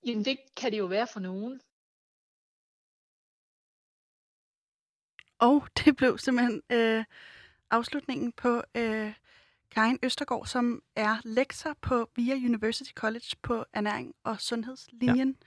[0.06, 1.62] Jamen det kan det jo være for nogen.
[5.40, 7.04] Og det blev simpelthen øh,
[7.72, 9.14] afslutningen på øh,
[9.72, 15.38] Karin Østergaard, som er lektor på VIA University College på ernæring og sundhedslinjen.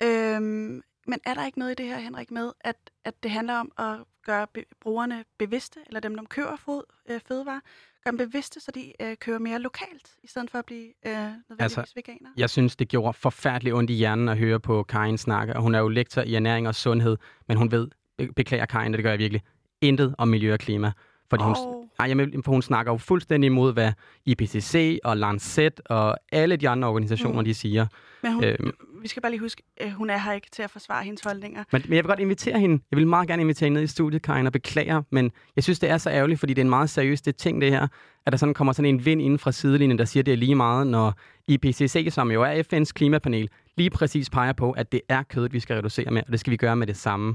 [0.00, 0.06] Ja.
[0.06, 3.54] Øhm, men er der ikke noget i det her, Henrik, med, at, at det handler
[3.54, 7.60] om at gøre be- brugerne bevidste, eller dem, der køber fod, øh, fødevarer,
[8.04, 11.12] gøre dem bevidste, så de øh, kører mere lokalt, i stedet for at blive øh,
[11.12, 12.30] nødvendigvis altså, veganer?
[12.36, 15.74] Jeg synes, det gjorde forfærdeligt ondt i hjernen at høre på Karin snakke, og hun
[15.74, 17.16] er jo lektor i ernæring og sundhed,
[17.48, 17.88] men hun ved,
[18.36, 19.42] beklager Karin, det gør jeg virkelig,
[19.80, 20.92] intet om miljø og klima.
[21.30, 21.48] Fordi oh.
[21.48, 23.92] hun, jeg, for hun snakker jo fuldstændig imod, hvad
[24.26, 27.44] IPCC og Lancet og alle de andre organisationer, mm.
[27.44, 27.86] de siger.
[28.22, 30.70] Men hun, øhm, vi skal bare lige huske, at hun er her ikke til at
[30.70, 31.64] forsvare hendes holdninger.
[31.72, 32.82] Men, men jeg vil godt invitere hende.
[32.90, 35.78] Jeg vil meget gerne invitere hende ned i studiet, Karin, og beklager, men jeg synes,
[35.78, 37.86] det er så ærgerligt, fordi det er en meget seriøs det ting, det her,
[38.26, 40.54] at der sådan kommer sådan en vind inden fra sidelinjen, der siger, det er lige
[40.54, 41.14] meget, når
[41.48, 45.60] IPCC, som jo er FN's klimapanel, lige præcis peger på, at det er kødet, vi
[45.60, 47.34] skal reducere med, og det skal vi gøre med det samme.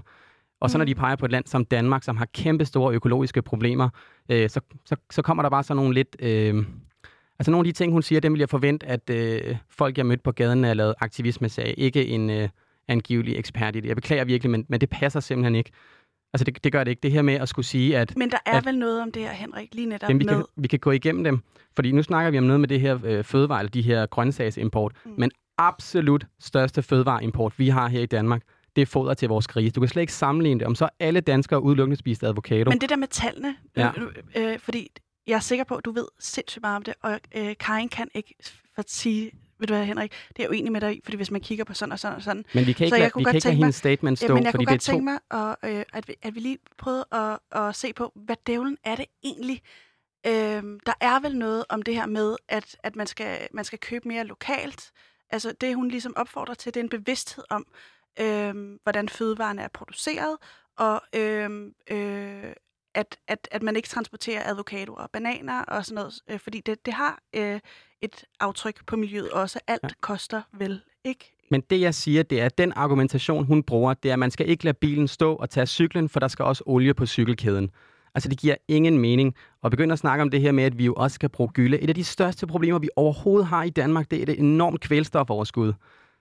[0.65, 0.99] Og så når de mm.
[0.99, 3.89] peger på et land som Danmark, som har kæmpe store økologiske problemer,
[4.29, 6.15] øh, så, så, så kommer der bare sådan nogle lidt...
[6.19, 6.65] Øh,
[7.39, 10.05] altså nogle af de ting, hun siger, dem vil jeg forvente, at øh, folk, jeg
[10.05, 11.75] mødt på gaden, er lavet aktivisme sag.
[11.77, 12.49] Ikke en øh,
[12.87, 13.87] angivelig ekspert i det.
[13.87, 15.71] Jeg beklager virkelig, men, men det passer simpelthen ikke.
[16.33, 17.01] Altså, det, det gør det ikke.
[17.01, 18.17] Det her med at skulle sige, at...
[18.17, 20.33] Men der er at, vel noget om det her, Henrik, lige netop jamen, vi, med...
[20.33, 21.39] kan, vi kan gå igennem dem.
[21.75, 24.91] Fordi nu snakker vi om noget med det her øh, fødevare, eller de her grøntsagsimport.
[25.05, 25.11] Mm.
[25.17, 28.41] Men absolut største fødevareimport, vi har her i Danmark,
[28.75, 29.71] det er foder til vores grise.
[29.71, 32.69] Du kan slet ikke sammenligne det, om så alle danskere udelukkende spiste avocado.
[32.69, 33.91] Men det der med tallene, Ja.
[34.35, 34.89] øh, øh, fordi
[35.27, 38.07] jeg er sikker på, at du ved sindssygt meget om det, og øh, Karin kan
[38.13, 38.35] ikke
[38.75, 41.17] for at sige, ved du hvad, Henrik, det er jeg uenig med dig i, fordi
[41.17, 43.11] hvis man kigger på sådan og sådan og sådan, Men vi kan ikke, Så jeg
[43.11, 44.71] kunne vi godt kan ikke lade hendes statement stå, Ja, men jeg fordi kunne det
[44.71, 44.91] er godt to...
[44.91, 48.35] tænke mig, at, øh, at, vi, at vi lige prøvede at, at se på, hvad
[48.47, 49.61] dævlen er det egentlig?
[50.27, 53.79] Øhm, der er vel noget om det her med, at, at man, skal, man skal
[53.79, 54.91] købe mere lokalt.
[55.29, 57.65] Altså det, hun ligesom opfordrer til, det er en bevidsthed om,
[58.19, 60.37] øhm, hvordan fødevarene er produceret,
[60.77, 62.53] og øhm, øh,
[62.95, 66.85] at, at, at man ikke transporterer avocado og bananer og sådan noget, øh, fordi det,
[66.85, 67.59] det har øh,
[68.01, 69.59] et aftryk på miljøet også.
[69.67, 69.89] Alt ja.
[70.01, 74.09] koster vel ikke Men det, jeg siger, det er, at den argumentation, hun bruger, det
[74.09, 76.63] er, at man skal ikke lade bilen stå og tage cyklen, for der skal også
[76.65, 77.71] olie på cykelkæden.
[78.15, 79.35] Altså, det giver ingen mening.
[79.61, 81.79] Og begynde at snakke om det her med, at vi jo også skal bruge gylde.
[81.79, 85.73] Et af de største problemer, vi overhovedet har i Danmark, det er et enormt kvælstofoverskud.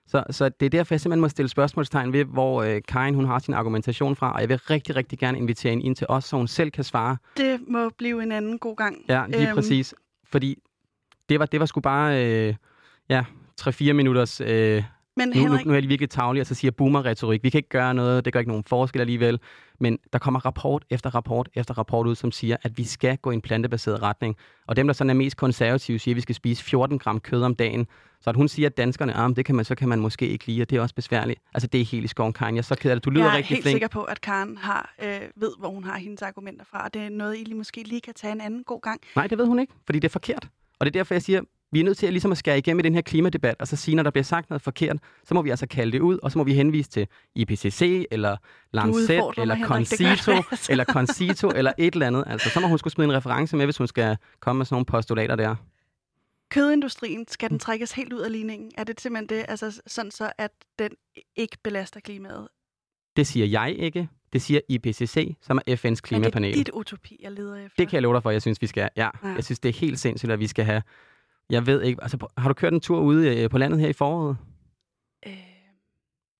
[0.07, 3.25] Så, så det er derfor, jeg simpelthen må stille spørgsmålstegn ved, hvor øh, Karin hun
[3.25, 6.25] har sin argumentation fra, og jeg vil rigtig, rigtig gerne invitere hende ind til os,
[6.25, 7.17] så hun selv kan svare.
[7.37, 8.97] Det må blive en anden god gang.
[9.09, 9.55] Ja, lige øhm.
[9.55, 9.95] Præcis.
[10.23, 10.57] Fordi
[11.29, 12.55] det var, det var sgu bare, øh,
[13.09, 13.23] ja,
[13.61, 14.83] 3-4 minutters øh,
[15.17, 17.43] Men nu, nu, Henrik, nu er de virkelig tavlige, og så siger boomer-retorik.
[17.43, 19.39] Vi kan ikke gøre noget, det gør ikke nogen forskel alligevel.
[19.79, 23.31] Men der kommer rapport efter rapport efter rapport ud, som siger, at vi skal gå
[23.31, 24.35] i en plantebaseret retning.
[24.67, 27.43] Og dem, der sådan er mest konservative, siger, at vi skal spise 14 gram kød
[27.43, 27.87] om dagen.
[28.21, 30.47] Så at hun siger, at danskerne, ah, det kan man, så kan man måske ikke
[30.47, 31.39] lide, og det er også besværligt.
[31.53, 32.55] Altså, det er helt i skoven, Karin.
[32.55, 33.05] Jeg er så ked af det.
[33.05, 33.73] Du lyder jeg er rigtig helt flink.
[33.73, 37.01] sikker på, at Karen har, øh, ved, hvor hun har hendes argumenter fra, og det
[37.01, 39.01] er noget, I lige måske lige kan tage en anden god gang.
[39.15, 40.47] Nej, det ved hun ikke, fordi det er forkert.
[40.79, 42.79] Og det er derfor, jeg siger, vi er nødt til at, ligesom at skære igennem
[42.79, 45.41] i den her klimadebat, og så sige, når der bliver sagt noget forkert, så må
[45.41, 48.37] vi altså kalde det ud, og så må vi henvise til IPCC, eller
[48.73, 49.67] Lancet, eller Henrik.
[49.67, 50.71] Concito, altså.
[50.71, 52.23] eller Concito, eller et eller andet.
[52.27, 54.73] Altså, så må hun skulle smide en reference med, hvis hun skal komme med sådan
[54.75, 55.55] nogle postulater der.
[56.49, 58.71] Kødindustrien, skal den trækkes helt ud af ligningen?
[58.77, 60.89] Er det simpelthen det, altså sådan så, at den
[61.35, 62.47] ikke belaster klimaet?
[63.15, 64.09] Det siger jeg ikke.
[64.33, 66.53] Det siger IPCC, som er FN's Men klimapanel.
[66.53, 67.75] det er dit utopi, jeg leder efter.
[67.77, 68.89] Det kan jeg love dig for, jeg synes, vi skal.
[68.97, 69.29] Ja, Ja.
[69.29, 70.81] jeg synes, det er helt sindssygt, at vi skal have...
[71.49, 73.93] Jeg ved ikke, altså, har du kørt en tur ude øh, på landet her i
[73.93, 74.37] foråret?
[75.27, 75.33] Øh,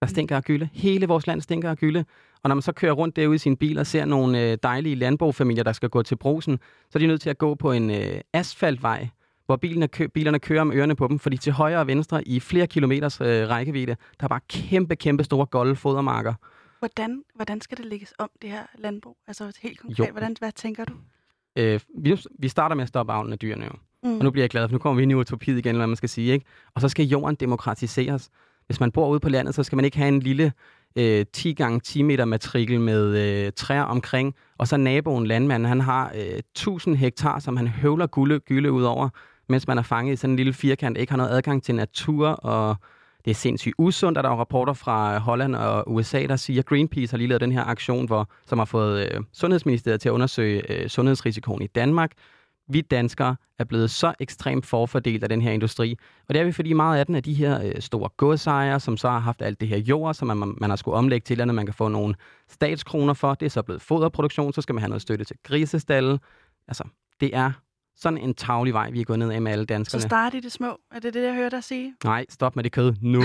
[0.01, 0.69] Der stinker af gylde.
[0.73, 2.05] Hele vores land stinker af gylde.
[2.43, 4.95] Og når man så kører rundt derude i sin bil og ser nogle øh, dejlige
[4.95, 7.89] landbofamilier, der skal gå til brusen, så er de nødt til at gå på en
[7.91, 9.07] øh, asfaltvej,
[9.45, 12.39] hvor bilerne, kø- bilerne kører med ørerne på dem, fordi til højre og venstre i
[12.39, 16.33] flere kilometers øh, rækkevidde, der er bare kæmpe, kæmpe store golde fodermarker.
[16.79, 19.17] hvordan, hvordan skal det lægges om, det her landbrug?
[19.27, 20.11] Altså helt konkret, Jo.
[20.11, 20.93] hvordan, hvad tænker du?
[21.55, 23.71] Øh, vi, vi starter med at stoppe avlen af dyrene jo.
[24.05, 24.17] Mm.
[24.17, 25.87] Og nu bliver jeg glad, for nu kommer vi ind i utopiet igen, eller hvad
[25.87, 26.33] man skal sige.
[26.33, 26.45] Ikke?
[26.75, 28.29] Og så skal jorden demokratiseres.
[28.67, 30.51] Hvis man bor ude på landet, så skal man ikke have en lille
[30.95, 34.35] øh, 10 gange 10 meter matrikel med øh, træer omkring.
[34.57, 38.83] Og så naboen, landmanden, han har øh, 1000 hektar, som han høvler gulde, gylde ud
[38.83, 39.09] over,
[39.49, 42.27] mens man er fanget i sådan en lille firkant, ikke har noget adgang til natur,
[42.27, 42.75] og
[43.25, 46.61] det er sindssygt usundt, at der er rapporter fra øh, Holland og USA, der siger,
[46.61, 50.09] at Greenpeace har lige lavet den her aktion, hvor, som har fået øh, Sundhedsministeriet til
[50.09, 52.11] at undersøge øh, sundhedsrisikoen i Danmark.
[52.67, 55.97] Vi danskere er blevet så ekstremt forfordelt af den her industri.
[56.27, 58.97] Og det er vi, fordi meget af den er de her øh, store godsejere, som
[58.97, 61.47] så har haft alt det her jord, som man, man har skulle omlægge til, at
[61.47, 62.15] man kan få nogle
[62.49, 63.33] statskroner for.
[63.33, 66.19] Det er så blevet foderproduktion, så skal man have noget støtte til grisestalle.
[66.67, 66.83] Altså,
[67.19, 67.51] det er
[67.97, 70.01] sådan en tavlig vej, vi er gået ned af med alle Så danskerne.
[70.01, 70.77] start i det små.
[70.95, 71.93] Er det det, jeg hører dig sige?
[72.03, 73.21] Nej, stop med det kød nu.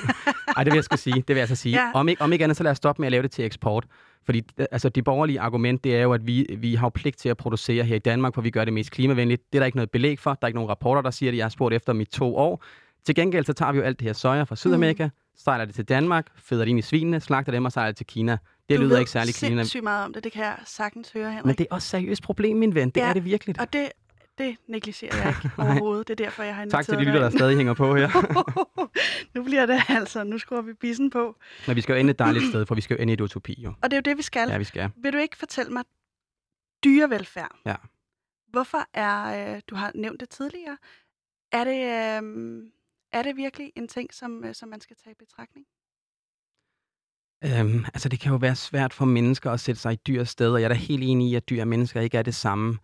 [0.56, 1.14] Ej, det vil jeg sgu sige.
[1.16, 1.76] Det vil jeg så sige.
[1.82, 1.90] Ja.
[1.94, 3.86] Om, ikke, om ikke andet, så lad os stoppe med at lave det til eksport.
[4.24, 7.16] Fordi øh, altså, det borgerlige argument, det er jo, at vi, vi har jo pligt
[7.18, 9.42] til at producere her i Danmark, for vi gør det mest klimavenligt.
[9.52, 10.30] Det er der ikke noget belæg for.
[10.30, 11.38] Der er ikke nogen rapporter, der siger det.
[11.38, 12.64] Jeg har spurgt efter dem i to år.
[13.06, 15.10] Til gengæld, så tager vi jo alt det her soja fra Sydamerika, mm.
[15.36, 18.06] sejler det til Danmark, føder det ind i svinene, slagter dem og sejler det til
[18.06, 18.32] Kina.
[18.68, 19.64] Det du lyder ved ikke særlig klimavenligt.
[19.66, 20.24] sindssygt meget om det.
[20.24, 21.44] Det kan jeg sagtens høre, Henrik.
[21.46, 22.90] Men det er også et seriøst problem, min ven.
[22.90, 23.60] Det Ja, er det virkelig.
[23.60, 23.88] Og det,
[24.38, 26.08] det negligerer jeg ikke overhovedet.
[26.08, 28.08] Det er derfor, jeg har inviteret Tak til de lytter, der stadig hænger på her.
[29.34, 31.36] nu bliver det altså, nu skruer vi bissen på.
[31.66, 33.20] Men vi skal jo ende et dejligt sted, for vi skal jo ende i et
[33.20, 33.74] utopi, jo.
[33.82, 34.48] Og det er jo det, vi skal.
[34.48, 34.90] Ja, vi skal.
[34.96, 35.84] Vil du ikke fortælle mig
[36.84, 37.56] dyrevelfærd?
[37.66, 37.76] Ja.
[38.48, 40.76] Hvorfor er, øh, du har nævnt det tidligere,
[41.52, 42.62] er det, øh,
[43.12, 45.66] er det virkelig en ting, som, øh, som man skal tage i betragtning?
[47.44, 50.52] Øhm, altså, det kan jo være svært for mennesker at sætte sig i dyrs sted,
[50.52, 52.78] og jeg er da helt enig i, at dyr og mennesker ikke er det samme.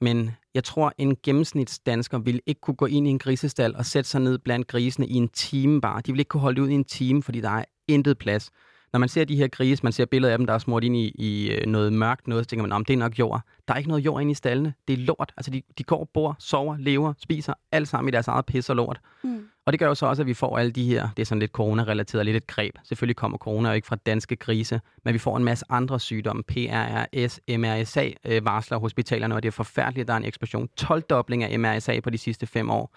[0.00, 4.10] Men jeg tror, en gennemsnitsdansker vil ikke kunne gå ind i en grisestal og sætte
[4.10, 6.00] sig ned blandt grisene i en time bare.
[6.00, 8.50] De vil ikke kunne holde det ud i en time, fordi der er intet plads
[8.92, 10.96] når man ser de her grise, man ser billeder af dem, der er smurt ind
[10.96, 13.40] i, i øh, noget mørkt noget, så tænker man, om det er nok jord.
[13.68, 14.74] Der er ikke noget jord inde i stallene.
[14.88, 15.32] Det er lort.
[15.36, 18.76] Altså, de, de går, bor, sover, lever, spiser, alt sammen i deres eget pis og
[18.76, 19.00] lort.
[19.22, 19.46] Mm.
[19.66, 21.40] Og det gør jo så også, at vi får alle de her, det er sådan
[21.40, 22.74] lidt corona-relateret, lidt et greb.
[22.84, 26.42] Selvfølgelig kommer corona jo ikke fra danske grise, men vi får en masse andre sygdomme.
[26.42, 30.68] PRRS, MRSA øh, varsler hospitalerne, og det er forfærdeligt, der er en eksplosion.
[30.80, 32.96] 12-dobling af MRSA på de sidste fem år.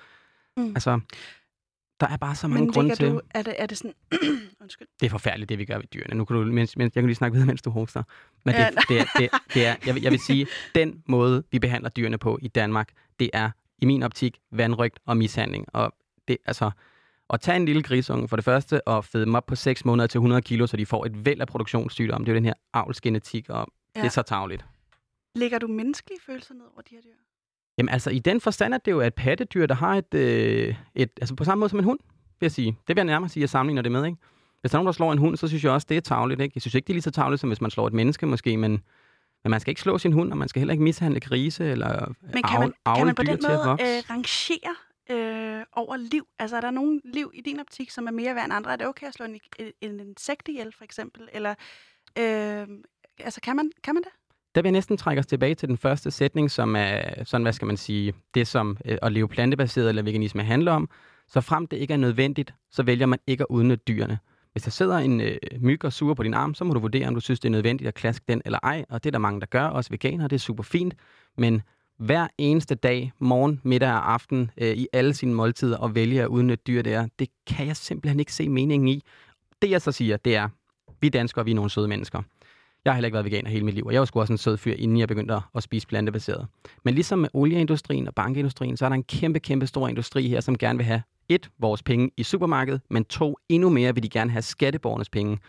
[0.57, 0.67] Mm.
[0.67, 0.99] Altså,
[1.99, 3.09] der er bare så mange grunde til...
[3.09, 3.93] Du, er, det, er det sådan...
[4.61, 4.87] Undskyld.
[4.99, 6.15] Det er forfærdeligt, det vi gør ved dyrene.
[6.15, 8.03] Nu kan du, mens, mens, jeg kan lige snakke videre, mens du hoster.
[8.45, 11.59] Men det, det, er, det, det er, jeg, vil, jeg vil sige, den måde, vi
[11.59, 15.65] behandler dyrene på i Danmark, det er i min optik vandrygt og mishandling.
[15.73, 15.93] Og
[16.27, 16.71] det, altså,
[17.29, 20.07] at tage en lille grisunge for det første og fede dem op på 6 måneder
[20.07, 22.25] til 100 kilo, så de får et væld af produktionssygdom.
[22.25, 23.99] Det er jo den her avlsgenetik, og ja.
[23.99, 24.65] det er så tavligt.
[25.35, 27.09] Lægger du menneskelige følelser ned over de her dyr?
[27.77, 30.75] Jamen altså, i den forstand, at det jo er et pattedyr, der har et, øh,
[30.95, 31.09] et...
[31.21, 31.99] Altså på samme måde som en hund,
[32.39, 32.77] vil jeg sige.
[32.87, 34.17] Det vil jeg nærmere sige, at jeg sammenligner det med, ikke?
[34.61, 36.41] Hvis der er nogen, der slår en hund, så synes jeg også, det er tavligt,
[36.41, 36.51] ikke?
[36.55, 38.57] Jeg synes ikke, det er lige så tavligt, som hvis man slår et menneske måske,
[38.57, 38.71] men,
[39.43, 42.13] men man skal ikke slå sin hund, og man skal heller ikke mishandle grise eller
[42.33, 44.75] Men kan man, avl, kan man på den måde øh, rangere
[45.11, 46.27] øh, over liv?
[46.39, 48.71] Altså er der nogen liv i din optik, som er mere værd end andre?
[48.71, 51.29] Er det okay at slå en, en, en insekt ihjel, for eksempel?
[51.33, 51.55] Eller,
[52.17, 52.67] øh,
[53.19, 54.11] altså kan man, kan man det?
[54.55, 57.53] Der vil jeg næsten trække os tilbage til den første sætning, som er sådan, hvad
[57.53, 60.89] skal man sige, det som øh, at leve plantebaseret eller veganisme handler om.
[61.27, 64.19] Så frem det ikke er nødvendigt, så vælger man ikke at udnytte dyrene.
[64.51, 67.07] Hvis der sidder en øh, myg og suger på din arm, så må du vurdere,
[67.07, 68.85] om du synes, det er nødvendigt at klaske den eller ej.
[68.89, 70.93] Og det er der mange, der gør, også veganere, det er super fint.
[71.37, 71.61] Men
[71.97, 76.27] hver eneste dag, morgen, middag og aften, øh, i alle sine måltider, og vælge at
[76.27, 79.03] udnytte dyr der, det kan jeg simpelthen ikke se meningen i.
[79.61, 80.49] Det jeg så siger, det er,
[81.01, 82.21] vi danskere, vi er nogle søde mennesker.
[82.85, 84.37] Jeg har heller ikke været veganer hele mit liv, og jeg var sgu også en
[84.37, 86.47] sød fyr, inden jeg begyndte at spise plantebaseret.
[86.83, 90.41] Men ligesom med olieindustrien og bankindustrien, så er der en kæmpe, kæmpe stor industri her,
[90.41, 94.09] som gerne vil have et, vores penge i supermarkedet, men to, endnu mere vil de
[94.09, 95.39] gerne have skatteborgernes penge,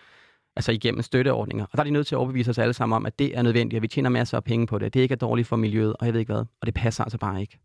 [0.57, 1.65] altså igennem støtteordninger.
[1.65, 3.43] Og der er de nødt til at overbevise os alle sammen om, at det er
[3.43, 4.95] nødvendigt, og vi tjener masser af penge på det.
[4.95, 6.45] Det ikke er dårligt for miljøet, og jeg ved ikke hvad.
[6.61, 7.59] Og det passer altså bare ikke.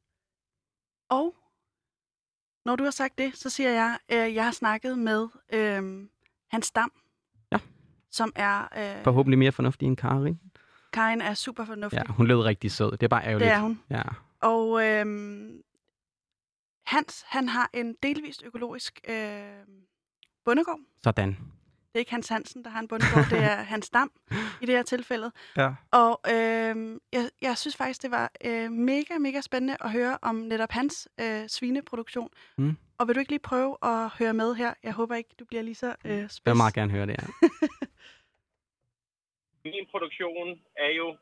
[1.10, 1.36] Og
[2.66, 6.08] når du har sagt det, så siger jeg, at øh, jeg har snakket med øh,
[6.52, 6.92] Hans Dam,
[8.12, 8.68] som er...
[8.78, 10.40] Øh, Forhåbentlig mere fornuftig end Karin.
[10.94, 12.04] Karin er super fornuftig.
[12.08, 12.92] Ja, hun lød rigtig sød.
[12.92, 13.48] Det er bare ærgerligt.
[13.50, 13.80] Det er hun.
[13.90, 14.02] Ja.
[14.42, 15.06] Og øh,
[16.86, 19.42] Hans, han har en delvist økologisk øh,
[20.46, 20.80] bundegård.
[21.04, 21.30] Sådan.
[21.30, 24.12] Det er ikke Hans Hansen, der har en bundegård, det er Hans Dam
[24.62, 25.32] i det her tilfælde.
[25.58, 25.74] Ja.
[25.92, 30.36] Og øh, jeg, jeg synes faktisk, det var øh, mega, mega spændende at høre om
[30.36, 32.30] netop hans øh, svineproduktion.
[32.58, 32.78] Mm.
[32.98, 34.74] Og vil du ikke lige prøve at høre med her?
[34.84, 36.42] Jeg håber ikke, du bliver lige så øh, spids.
[36.46, 37.48] Jeg vil meget gerne høre det, ja.
[39.64, 41.18] Min produktion er jo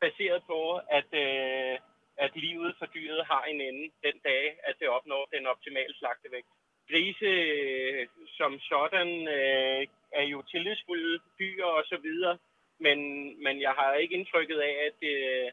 [0.00, 0.60] baseret på,
[0.98, 1.78] at, øh,
[2.24, 6.46] at livet for dyret har en ende den dag, at det opnår den optimale slagtevægt.
[6.90, 8.06] Grise øh,
[8.38, 12.38] som sådan øh, er jo tillidsfulde dyr og så videre,
[12.80, 12.98] men,
[13.44, 15.52] men jeg har ikke indtrykket af, at, øh,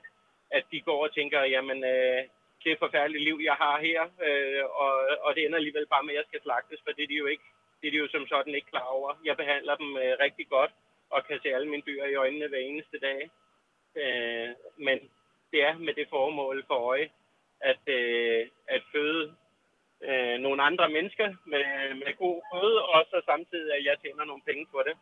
[0.52, 2.22] at de går og tænker, jamen øh,
[2.64, 4.94] det er forfærdeligt liv, jeg har her, øh, og,
[5.26, 7.26] og det ender alligevel bare med, at jeg skal slagtes, for det er de jo
[7.26, 7.44] ikke.
[7.82, 9.10] Det er de jo som sådan ikke klar over.
[9.26, 10.72] Jeg behandler dem øh, rigtig godt,
[11.12, 13.30] og kan se alle mine dyr i øjnene hver eneste dag.
[14.02, 14.97] Øh, men
[15.52, 17.10] det er med det formål for øje,
[17.62, 19.36] at, øh, at føde
[20.04, 24.41] øh, nogle andre mennesker med, med god føde, og så samtidig, at jeg tjener nogle
[24.45, 24.95] penge på det.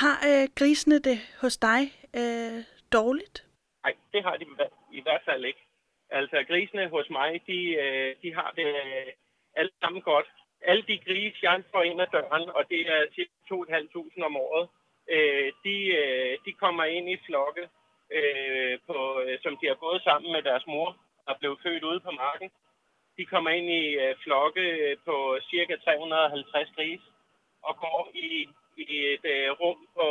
[0.00, 1.80] Har øh, grisene det hos dig
[2.20, 2.58] øh,
[2.92, 3.46] dårligt?
[3.84, 4.46] Nej, det har de
[4.92, 5.62] i hvert fald ikke.
[6.10, 9.12] Altså grisene hos mig, de, øh, de har det øh,
[9.56, 10.26] alt sammen godt.
[10.64, 14.68] Alle de grise, jeg får ind ad døren, og det er cirka 2.500 om året,
[15.08, 17.68] øh, de, øh, de kommer ind i flokke,
[18.18, 20.96] øh, på, øh, som de har gået sammen med deres mor
[21.26, 22.50] der blev født ude på marken.
[23.18, 27.04] De kommer ind i flokke på cirka 350 grise
[27.62, 29.26] og går i, i et
[29.60, 30.08] rum på,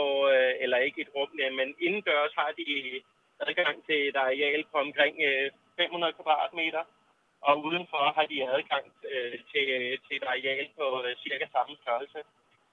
[0.63, 3.01] eller ikke et rum, men indendørs har de
[3.39, 5.15] adgang til et areal på omkring
[5.77, 6.83] 500 kvadratmeter,
[7.47, 9.65] og udenfor har de adgang øh, til,
[10.05, 12.19] til et areal på øh, cirka samme størrelse.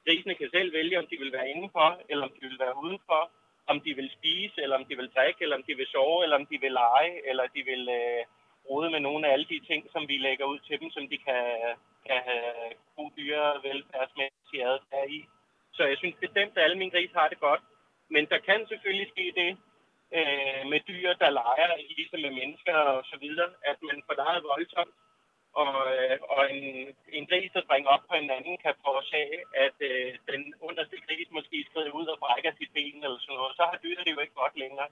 [0.05, 3.23] Grisene kan selv vælge, om de vil være indenfor, eller om de vil være udenfor,
[3.73, 6.37] om de vil spise, eller om de vil drikke, eller om de vil sove, eller
[6.41, 8.23] om de vil lege, eller de vil øh,
[8.71, 11.19] rode med nogle af alle de ting, som vi lægger ud til dem, som de
[11.29, 11.45] kan,
[12.07, 12.49] kan have
[12.97, 15.21] god dyrevelfærdsmæssig adfærd i.
[15.77, 17.63] Så jeg synes bestemt, at alle mine grise har det godt.
[18.15, 19.51] Men der kan selvfølgelig ske det,
[20.19, 24.43] øh, med dyr, der leger ligesom med mennesker og så videre, at man får leget
[24.51, 24.95] voldsomt,
[25.63, 29.77] og, øh, og en, en gris, der springer op på en anden, kan forårsage, at
[29.91, 33.57] øh, den underste gris måske skrider ud og brækker sit ben eller sådan noget.
[33.57, 34.89] Så har dyret det jo ikke godt længere.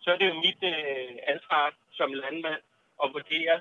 [0.00, 2.62] Så er det jo mit øh, ansvar som landmand
[3.04, 3.60] at vurdere,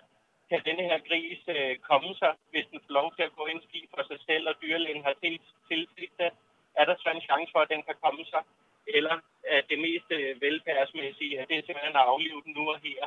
[0.49, 3.61] kan denne her gris øh, komme sig, hvis den får lov til at gå ind
[3.69, 6.31] ski for sig selv, og dyrlægen har tilset,
[6.79, 8.43] er der så en chance for, at den kan komme sig,
[8.87, 9.15] eller
[9.47, 13.01] at det mest øh, velfærdsmæssige, at det er simpelthen at aflive den nu og her.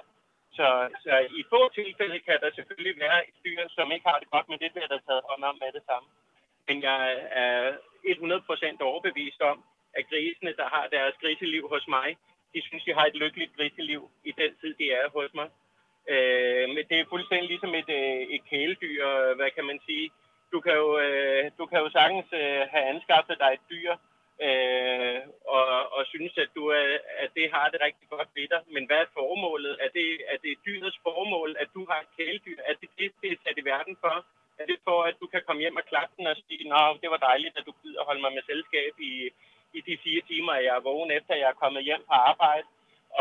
[0.59, 0.69] Så,
[1.05, 4.49] så i få tilfælde kan der selvfølgelig være et dyr, som ikke har det godt,
[4.49, 6.09] men det bliver der taget hånd om med det samme.
[6.69, 7.73] Men jeg er
[8.05, 9.65] 100% overbevist om,
[9.99, 12.17] at grisene, der har deres griseliv hos mig,
[12.55, 15.49] de synes, de har et lykkeligt griseliv i den tid, de er hos mig.
[16.13, 20.11] Øh, men det er fuldstændig ligesom et, øh, et kæledyr, hvad kan man sige.
[20.53, 23.93] Du kan jo, øh, du kan jo sagtens øh, have anskaffet dig et dyr,
[24.47, 25.21] øh,
[25.57, 26.87] og, og synes, at, du er,
[27.25, 28.61] at det har det rigtig godt ved dig.
[28.75, 29.75] Men hvad er formålet?
[29.85, 32.59] Er det, er det dyrets formål, at du har et kæledyr?
[32.71, 34.15] Er det det, det er sat i verden for?
[34.61, 37.11] Er det for, at du kan komme hjem og klappe den og sige, Nå, det
[37.11, 39.13] var dejligt, at du gider holde mig med selskab i,
[39.79, 42.67] i de fire timer, jeg er vågen efter, jeg er kommet hjem fra arbejde,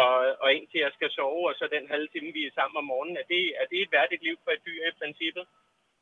[0.03, 2.84] og, og indtil jeg skal sove, og så den halve time, vi er sammen om
[2.84, 3.17] morgenen.
[3.17, 5.45] Er det, er det et værdigt liv for et dyr i princippet?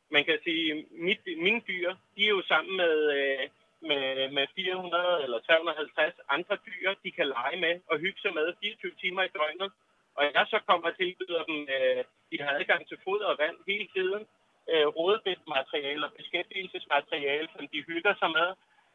[0.10, 3.50] Man kan sige, mit, mine dyr, de er jo sammen med, øh,
[3.82, 8.54] med, med 400 eller 350 andre dyr, de kan lege med og hygge sig med
[8.62, 9.72] 24 timer i døgnet.
[10.18, 13.58] Og jeg så kommer til tilbyder dem, øh, de har adgang til fod og vand
[13.68, 14.24] hele tiden,
[14.72, 18.50] øh, rådebedmateriale og beskæftigelsesmateriale, som de hygger sig med,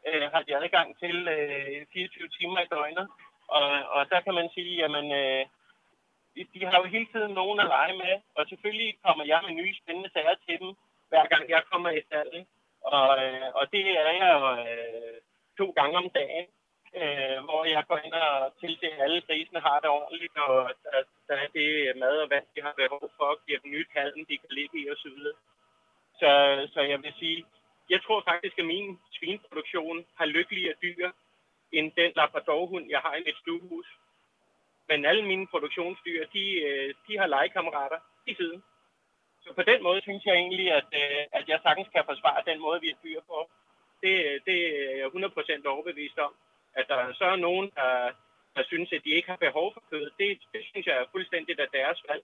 [0.09, 3.07] øh, har de adgang til øh, 24 timer i døgnet.
[3.59, 5.45] Og, og der kan man sige, jamen, øh,
[6.35, 9.55] de, de har jo hele tiden nogen at lege med, og selvfølgelig kommer jeg med
[9.55, 10.71] nye spændende sager til dem,
[11.09, 12.47] hver gang jeg kommer i stallen.
[12.85, 15.17] Og, øh, og det er jeg øh,
[15.59, 16.47] to gange om dagen,
[17.01, 21.07] øh, hvor jeg går ind og tilser, at alle grisene har det ordentligt, og at
[21.29, 24.39] der er det mad og vand, de har behov for, giver dem nyt halm, de
[24.39, 25.19] kan ligge i osv.
[26.21, 26.31] Så,
[26.75, 27.45] så jeg vil sige,
[27.91, 31.11] jeg tror faktisk, at min svinproduktion har lykkeligere dyr,
[31.73, 33.87] end den labradorhund, jeg har i mit stuehus.
[34.89, 38.63] Men alle mine produktionsdyr, de, øh, de har legekammerater i siden.
[39.45, 42.61] Så på den måde synes jeg egentlig, at, øh, at jeg sagtens kan forsvare den
[42.61, 43.39] måde, vi er dyr på.
[44.03, 44.15] Det,
[44.47, 44.59] det
[44.93, 46.33] er jeg 100% overbevist om.
[46.75, 48.11] At der så er nogen, der,
[48.57, 51.61] der synes, at de ikke har behov for kød, det, det synes jeg er fuldstændigt
[51.61, 52.23] af deres valg.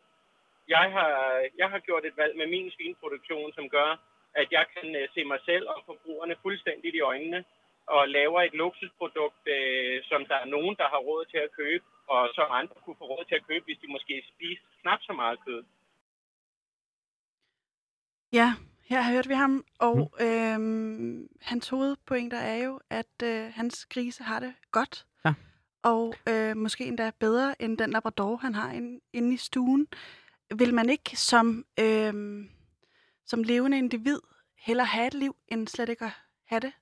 [0.68, 1.12] Jeg har,
[1.58, 3.90] jeg har gjort et valg med min svinproduktion, som gør,
[4.34, 7.44] at jeg kan øh, se mig selv og forbrugerne fuldstændigt i øjnene
[7.86, 11.84] og laver et luksusprodukt, øh, som der er nogen, der har råd til at købe,
[12.06, 15.12] og som andre kunne få råd til at købe, hvis de måske spiser knap så
[15.12, 15.62] meget kød.
[18.32, 20.26] Ja, her hørte vi ham, og mm.
[20.26, 25.06] øhm, hans hovedpointer er jo, at øh, hans grise har det godt.
[25.24, 25.34] Ja.
[25.82, 29.86] Og øh, måske endda bedre end den labrador, han har inde, inde i stuen.
[30.56, 32.44] Vil man ikke som, øh,
[33.26, 34.18] som levende individ
[34.58, 36.12] hellere have et liv, end slet ikke at
[36.44, 36.72] have det?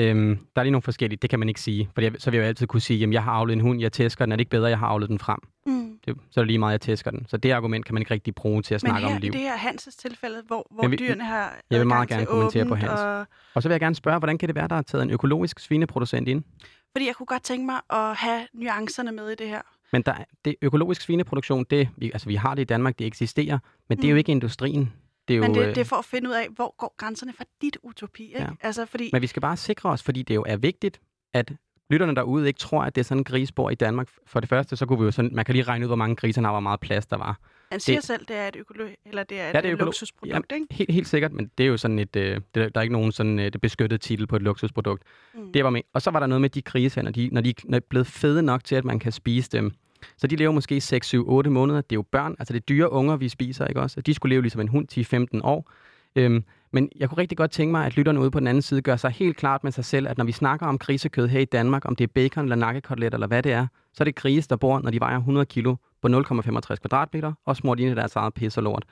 [0.00, 1.88] Øhm, der er lige nogle forskellige, det kan man ikke sige.
[1.94, 3.92] For så vil jeg jo altid kunne sige, at jeg har avlet en hund, jeg
[3.92, 5.38] tæsker den, er det ikke bedre, jeg har avlet den frem?
[5.66, 5.98] Mm.
[6.06, 7.26] Det, så er det lige meget, jeg tæsker den.
[7.28, 9.28] Så det argument kan man ikke rigtig bruge til at Men snakke her, om liv.
[9.28, 12.26] i det her Hanses tilfælde, hvor, hvor Jeg vil- dyrene har jeg vil meget gerne
[12.26, 13.00] kommentere på Hans.
[13.00, 15.10] Og, Og så vil jeg gerne spørge, hvordan kan det være, der er taget en
[15.10, 16.44] økologisk svineproducent ind?
[16.92, 19.60] fordi jeg kunne godt tænke mig at have nuancerne med i det her.
[19.92, 23.06] Men der, er- det økologisk svineproduktion, det, vi, altså vi har det i Danmark, det
[23.06, 23.58] eksisterer,
[23.88, 24.18] men det er jo Mm.
[24.18, 24.92] ikke industrien.
[25.30, 26.94] Det er jo, Men det, øh, det er for at finde ud af, hvor går
[26.96, 28.38] grænserne for dit utopi, ikke?
[28.42, 28.48] Ja.
[28.60, 29.10] Altså, fordi...
[29.12, 31.00] Men vi skal bare sikre os, fordi det jo er vigtigt,
[31.34, 31.52] at
[31.90, 34.08] lytterne derude ikke tror, at det er sådan en grisbor i Danmark.
[34.26, 36.16] For det første, så kunne vi jo sådan, man kan lige regne ud, hvor mange
[36.16, 37.38] griser han har, hvor meget plads der var.
[37.70, 39.70] Han siger Det- selv, det er et, økolo- eller det er et Ja, det er
[39.70, 40.66] ja, økolo- luksusprodukt, ikke?
[40.70, 43.12] Helt, helt sikkert, men det er jo sådan et, øh, det, der er ikke nogen
[43.12, 45.02] sådan øh, det beskyttede titel på et luksusprodukt.
[45.34, 45.52] Mm.
[45.52, 45.80] Det var med.
[45.94, 47.86] Og så var der noget med de grise, når de, når de når de er
[47.88, 49.72] blevet fede nok til, at man kan spise dem.
[50.16, 51.80] Så de lever måske 6, 7, 8 måneder.
[51.80, 54.00] Det er jo børn, altså det er dyre unger, vi spiser, ikke også?
[54.00, 55.70] De skulle leve ligesom en hund 10-15 år.
[56.16, 58.82] Øhm, men jeg kunne rigtig godt tænke mig, at lytterne ude på den anden side
[58.82, 61.44] gør sig helt klart med sig selv, at når vi snakker om grisekød her i
[61.44, 64.48] Danmark, om det er bacon eller nakkekotelet eller hvad det er, så er det grise,
[64.48, 68.16] der bor, når de vejer 100 kilo på 0,65 kvadratmeter, og smurt ind i deres
[68.16, 68.84] eget pis og lort.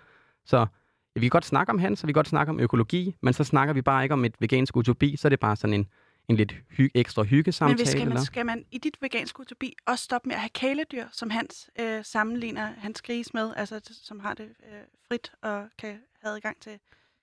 [0.44, 0.66] Så
[1.14, 3.44] vi kan godt snakke om hans, og vi kan godt snakke om økologi, men så
[3.44, 5.87] snakker vi bare ikke om et vegansk utopi, så er det bare sådan en,
[6.29, 7.71] en lidt hy- ekstra hyggesamtale.
[7.75, 8.25] Men hvis, skal, man, eller?
[8.25, 12.05] skal man i dit veganske utopi også stoppe med at have kæledyr, som Hans øh,
[12.05, 16.79] sammenligner hans gris med, altså som har det øh, frit og kan have adgang til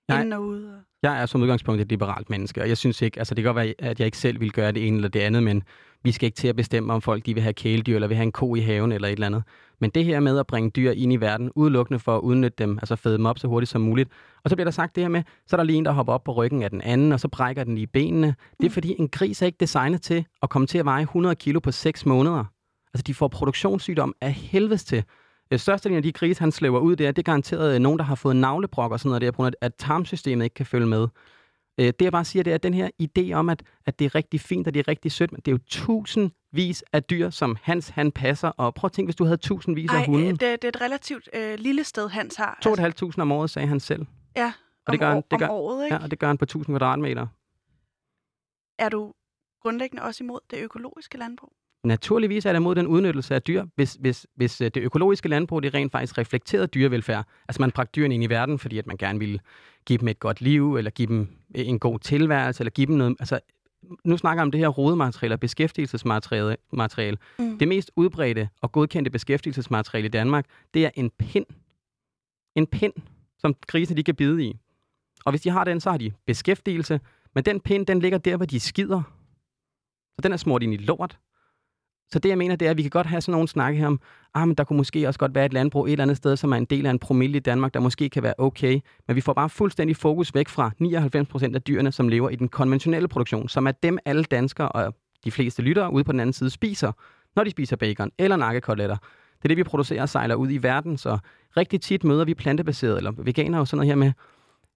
[0.10, 0.22] Nej.
[0.24, 0.64] ind og ud?
[0.64, 0.80] Og...
[1.04, 3.66] Jeg er som udgangspunkt et liberalt menneske, og jeg synes ikke, altså det kan godt
[3.66, 5.64] være, at jeg ikke selv vil gøre det ene eller det andet, men
[6.04, 8.24] vi skal ikke til at bestemme, om folk de vil have kæledyr, eller vil have
[8.26, 9.44] en ko i haven, eller et eller andet.
[9.82, 12.78] Men det her med at bringe dyr ind i verden, udelukkende for at udnytte dem,
[12.78, 14.10] altså føde dem op så hurtigt som muligt.
[14.44, 16.14] Og så bliver der sagt det her med, så er der lige en, der hopper
[16.14, 18.28] op på ryggen af den anden, og så brækker den lige benene.
[18.28, 18.70] Det er Mm.
[18.70, 21.72] fordi, en gris er ikke designet til at komme til at veje 100 kilo på
[21.72, 22.44] 6 måneder.
[22.94, 25.04] Altså, de får produktionssygdom af helvedes til.
[25.52, 28.06] Øh, Størstedelen af de grise, han slæver ud der, det er garanteret øh, nogen, der
[28.06, 30.88] har fået navlebrok og sådan noget der, på grund af, at tarmsystemet ikke kan følge
[30.88, 31.08] med.
[31.80, 34.06] Øh, Det jeg bare siger, det er, at den her idé om, at, at det
[34.06, 37.30] er rigtig fint, og det er rigtig sødt, men det er jo tusindvis af dyr,
[37.30, 38.48] som Hans han passer.
[38.48, 40.24] Og prøv at tænke, hvis du havde tusindvis af Ej, hunde.
[40.26, 42.60] øh, det, det er et relativt øh, lille sted, Hans har.
[42.62, 44.06] To og et halvt tusind om året, sagde han selv.
[44.36, 44.54] ja,
[44.88, 45.96] og det gør han- det gør- året, ikke?
[45.96, 47.28] Ja, og det gør han på 1000 kvadratmeter.
[48.80, 49.14] Er du
[49.62, 51.54] grundlæggende også imod det økologiske landbrug?
[51.86, 55.64] Naturligvis er der imod den udnyttelse af dyr, hvis, hvis, hvis øh, det økologiske landbrug
[55.64, 57.26] det rent faktisk reflekterede dyrevelfærd.
[57.48, 59.40] Altså man bragte dyrene ind i verden, fordi at man gerne ville
[59.86, 63.16] give dem et godt liv, eller give dem en god tilværelse, eller give dem noget...
[63.20, 63.40] Altså,
[64.04, 66.58] nu snakker jeg om det her rodemateriale og beskæftigelsesmateriale.
[66.74, 67.18] Materiale.
[67.40, 67.60] Mm.
[67.60, 71.46] Det mest udbredte og godkendte beskæftigelsesmateriale i Danmark, det er en pind.
[72.56, 72.94] En pind,
[73.40, 74.58] som grisene de kan bide i.
[75.26, 77.00] Og hvis de har den, så har de beskæftigelse.
[77.36, 79.02] Men den pind, den ligger der, hvor de skider.
[80.16, 81.18] Så den er smurt ind i lort.
[82.12, 83.88] Så det, jeg mener, det er, at vi kan godt have sådan nogle snakke her
[83.88, 84.00] om,
[84.34, 86.52] ah, men der kunne måske også godt være et landbrug et eller andet sted, som
[86.52, 88.80] er en del af en promille i Danmark, der måske kan være okay.
[89.08, 90.72] Men vi får bare fuldstændig fokus væk fra
[91.52, 94.96] 99% af dyrene, som lever i den konventionelle produktion, som er dem alle danskere og
[95.26, 96.92] de fleste lyttere ude på den anden side spiser,
[97.36, 98.96] når de spiser bacon eller nakkekoteletter.
[99.38, 101.18] Det er det, vi producerer og sejler ud i verden, så
[101.58, 104.12] rigtig tit møder vi plantebaserede eller veganere og sådan noget her med,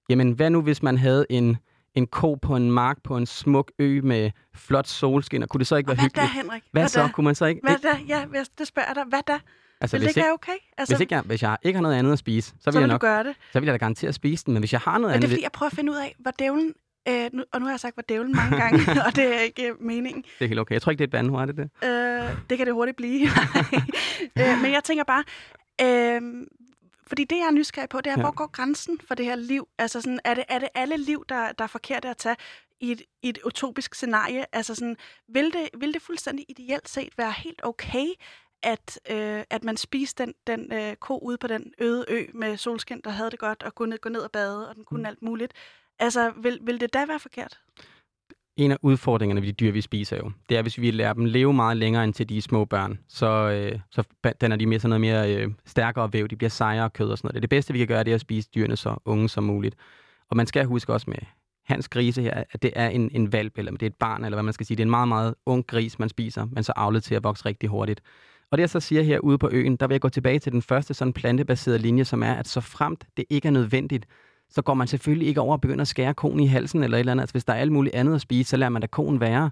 [0.10, 1.58] jamen hvad nu, hvis man havde en
[1.96, 5.68] en ko på en mark på en smuk ø med flot solskin, og kunne det
[5.68, 6.32] så ikke være hvad hyggeligt?
[6.32, 6.64] Hvad da, Henrik?
[6.72, 7.02] Hvad, hvad så?
[7.02, 7.12] Da?
[7.12, 7.62] Kunne man så ikke...
[7.64, 7.98] Hvad da?
[8.08, 8.26] Ja,
[8.58, 9.04] det spørger dig.
[9.08, 9.40] Hvad da?
[9.82, 10.52] Altså, vil det ikke være okay?
[10.78, 12.72] Altså, hvis, ikke jeg, hvis jeg ikke har noget andet at spise, så vil, så
[12.72, 13.36] vil jeg nok, gøre det.
[13.54, 15.22] Så vil jeg da garanteret spise den, men hvis jeg har noget men andet...
[15.22, 16.74] det er fordi, jeg prøver at finde ud af, hvor dævlen
[17.10, 19.74] Øh, nu, og nu har jeg sagt, hvor dævlen mange gange, og det er ikke
[19.74, 20.24] uh, meningen.
[20.40, 20.74] Det er helt okay.
[20.74, 21.70] Jeg tror ikke, det er et bandord, er det det?
[21.88, 23.28] Øh, det kan det hurtigt blive.
[24.40, 25.24] øh, men jeg tænker bare,
[25.82, 26.22] øh,
[27.10, 28.22] fordi det, jeg er nysgerrig på, det er, ja.
[28.22, 29.68] hvor går grænsen for det her liv?
[29.78, 32.36] Altså sådan, er det, er det alle liv, der, der er forkert at tage
[32.80, 34.46] i et, i et utopisk scenarie?
[34.56, 34.98] Altså sådan,
[35.28, 38.08] vil det, vil det fuldstændig ideelt set være helt okay,
[38.64, 42.58] at, øh, at man spiste den, den øh, ko ude på den øde ø med
[42.58, 45.00] solskin, der havde det godt, og kunne ned, gå ned og bade, og den kunne
[45.00, 45.06] mm.
[45.06, 45.54] alt muligt?
[46.00, 47.60] Altså, vil, vil det da være forkert?
[48.60, 51.26] En af udfordringerne ved de dyr, vi spiser jo, det er, hvis vi lærer dem
[51.26, 54.04] leve meget længere end til de små børn, så, øh, så
[54.42, 57.28] danner de mere sådan noget mere øh, stærkere væv, de bliver sejere kød og sådan
[57.28, 57.34] noget.
[57.34, 59.76] Det, det bedste, vi kan gøre, det er at spise dyrene så unge som muligt.
[60.30, 61.18] Og man skal huske også med
[61.66, 64.36] hans grise her, at det er en, en valp, eller det er et barn, eller
[64.36, 64.78] hvad man skal sige.
[64.78, 67.46] Det er en meget, meget ung gris, man spiser, men så avlet til at vokse
[67.46, 68.02] rigtig hurtigt.
[68.52, 70.52] Og det jeg så siger her ude på øen, der vil jeg gå tilbage til
[70.52, 74.06] den første sådan plantebaserede linje, som er, at så fremt det ikke er nødvendigt,
[74.50, 77.00] så går man selvfølgelig ikke over og begynder at skære konen i halsen eller et
[77.00, 77.22] eller andet.
[77.22, 79.52] Altså, hvis der er alt muligt andet at spise, så lader man da konen være.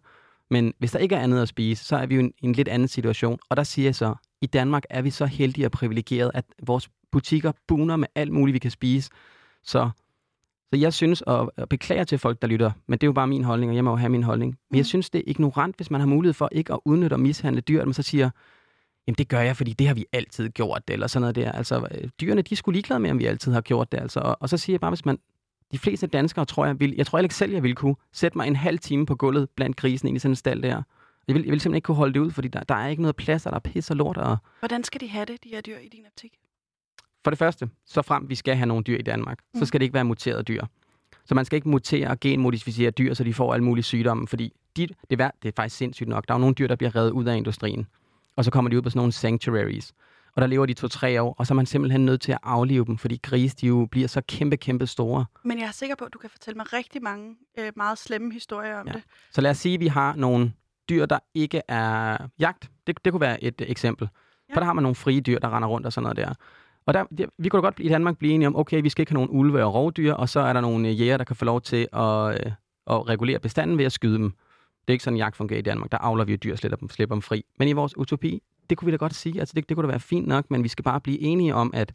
[0.50, 2.54] Men hvis der ikke er andet at spise, så er vi jo i en, en
[2.54, 3.40] lidt anden situation.
[3.50, 6.90] Og der siger jeg så, i Danmark er vi så heldige og privilegerede, at vores
[7.12, 9.10] butikker buner med alt muligt, vi kan spise.
[9.64, 9.90] Så,
[10.74, 13.44] så jeg synes, og, beklager til folk, der lytter, men det er jo bare min
[13.44, 14.50] holdning, og jeg må jo have min holdning.
[14.50, 14.78] Men mm.
[14.78, 17.62] jeg synes, det er ignorant, hvis man har mulighed for ikke at udnytte og mishandle
[17.62, 18.30] dyr, at man så siger,
[19.08, 21.52] jamen det gør jeg, fordi det har vi altid gjort, eller sådan noget der.
[21.52, 24.20] Altså, øh, dyrene, de skulle ligeglade med, om vi altid har gjort det, altså.
[24.20, 25.20] Og, og så siger jeg bare, hvis man,
[25.72, 28.48] de fleste danskere, tror jeg, vil, jeg tror ikke selv, jeg ville kunne sætte mig
[28.48, 30.82] en halv time på gulvet blandt grisen i sådan en stald der.
[31.28, 33.02] Jeg vil, jeg vil simpelthen ikke kunne holde det ud, fordi der, der er ikke
[33.02, 34.18] noget plads, og der er pis og lort.
[34.18, 34.38] Og...
[34.60, 36.34] Hvordan skal de have det, de her dyr i din optik?
[37.24, 39.60] For det første, så frem vi skal have nogle dyr i Danmark, mm.
[39.60, 40.66] så skal det ikke være muterede dyr.
[41.26, 44.54] Så man skal ikke mutere og genmodificere dyr, så de får alle mulige sygdomme, fordi
[44.78, 46.28] de, det, er, det er faktisk sindssygt nok.
[46.28, 47.88] Der er jo nogle dyr, der bliver reddet ud af industrien
[48.38, 49.94] og så kommer de ud på sådan nogle sanctuaries.
[50.36, 52.86] Og der lever de to-tre år, og så er man simpelthen nødt til at aflive
[52.86, 55.26] dem, fordi grise de jo bliver så kæmpe, kæmpe store.
[55.44, 58.34] Men jeg er sikker på, at du kan fortælle mig rigtig mange øh, meget slemme
[58.34, 58.94] historier om ja.
[58.94, 59.04] det.
[59.32, 60.54] Så lad os sige, at vi har nogle
[60.90, 62.72] dyr, der ikke er jagt.
[62.88, 64.10] Det, det kunne være et eksempel.
[64.50, 64.56] Ja.
[64.56, 66.34] For der har man nogle frie dyr, der render rundt og sådan noget der.
[66.86, 69.02] Og der, der, vi kunne da godt i Danmark blive enige om, okay, vi skal
[69.02, 71.46] ikke have nogle ulve og rovdyr, og så er der nogle jæger, der kan få
[71.46, 72.52] lov til at, øh,
[72.88, 74.34] at regulere bestanden ved at skyde dem.
[74.88, 75.92] Det er ikke sådan, jagt fungerer i Danmark.
[75.92, 77.46] Der avler vi jo dyr og slipper dem, slipper dem fri.
[77.60, 79.40] Men i vores utopi, det kunne vi da godt sige.
[79.40, 81.72] Altså, det, det kunne da være fint nok, men vi skal bare blive enige om,
[81.74, 81.94] at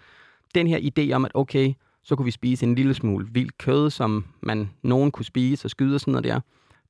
[0.54, 1.72] den her idé om, at okay,
[2.02, 5.70] så kunne vi spise en lille smule vildt kød, som man nogen kunne spise og
[5.70, 6.40] skyde og sådan noget der.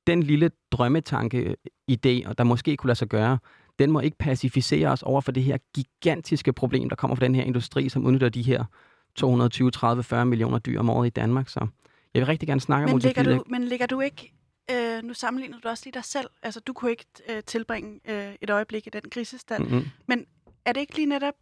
[0.07, 3.37] Den lille drømmetanke-idé, og der måske kunne lade sig gøre,
[3.79, 7.35] den må ikke pacificere os over for det her gigantiske problem, der kommer fra den
[7.35, 8.65] her industri, som udnytter de her
[9.15, 11.49] 220, 30, 40 millioner dyr om året i Danmark.
[11.49, 11.59] Så
[12.13, 14.33] jeg vil rigtig gerne snakke men om ligger du, Men ligger du ikke
[14.71, 16.29] øh, nu sammenligner du også lige dig selv.
[16.43, 19.63] Altså, du kunne ikke øh, tilbringe øh, et øjeblik i den grisestand.
[19.63, 19.85] Mm-hmm.
[20.07, 20.25] Men
[20.65, 21.33] er det ikke lige netop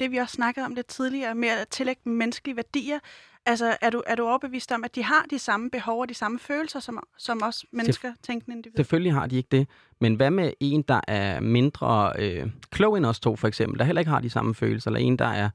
[0.00, 2.98] det, vi også snakkede om lidt tidligere, med at tillægge dem menneskelige værdier?
[3.46, 6.14] Altså, er du, er du overbevist om, at de har de samme behov og de
[6.14, 8.78] samme følelser, som, som os mennesker, Selvf- tænkende individer?
[8.78, 9.68] Selvfølgelig har de ikke det.
[10.00, 13.84] Men hvad med en, der er mindre øh, klog end os to, for eksempel, der
[13.84, 15.50] heller ikke har de samme følelser, eller en, der er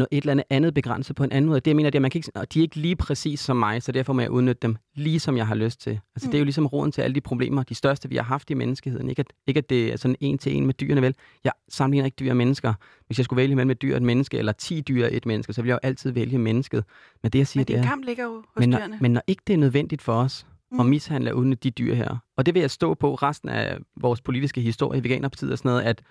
[0.00, 1.60] noget, et eller andet andet begrænset på en anden måde.
[1.60, 3.56] Det jeg mener, det er, at man kan ikke, de er ikke lige præcis som
[3.56, 5.90] mig, så derfor må jeg udnytte dem lige som jeg har lyst til.
[5.90, 6.30] Altså, mm.
[6.30, 8.54] Det er jo ligesom roden til alle de problemer, de største, vi har haft i
[8.54, 9.08] menneskeheden.
[9.08, 11.14] Ikke at, ikke at det er sådan en til en med dyrene, vel?
[11.44, 12.74] Jeg sammenligner ikke dyr og mennesker.
[13.06, 15.26] Hvis jeg skulle vælge mellem et dyr og et menneske, eller ti dyr og et
[15.26, 16.84] menneske, så ville jeg jo altid vælge mennesket.
[17.22, 17.82] Men det, jeg siger, men det er...
[17.82, 18.98] kamp ligger jo hos men når, dyrene.
[19.00, 20.80] Men når ikke det er nødvendigt for os, mm.
[20.80, 22.16] at mishandle uden de dyr her.
[22.36, 25.82] Og det vil jeg stå på resten af vores politiske historie, Veganerpartiet og sådan noget,
[25.82, 26.02] at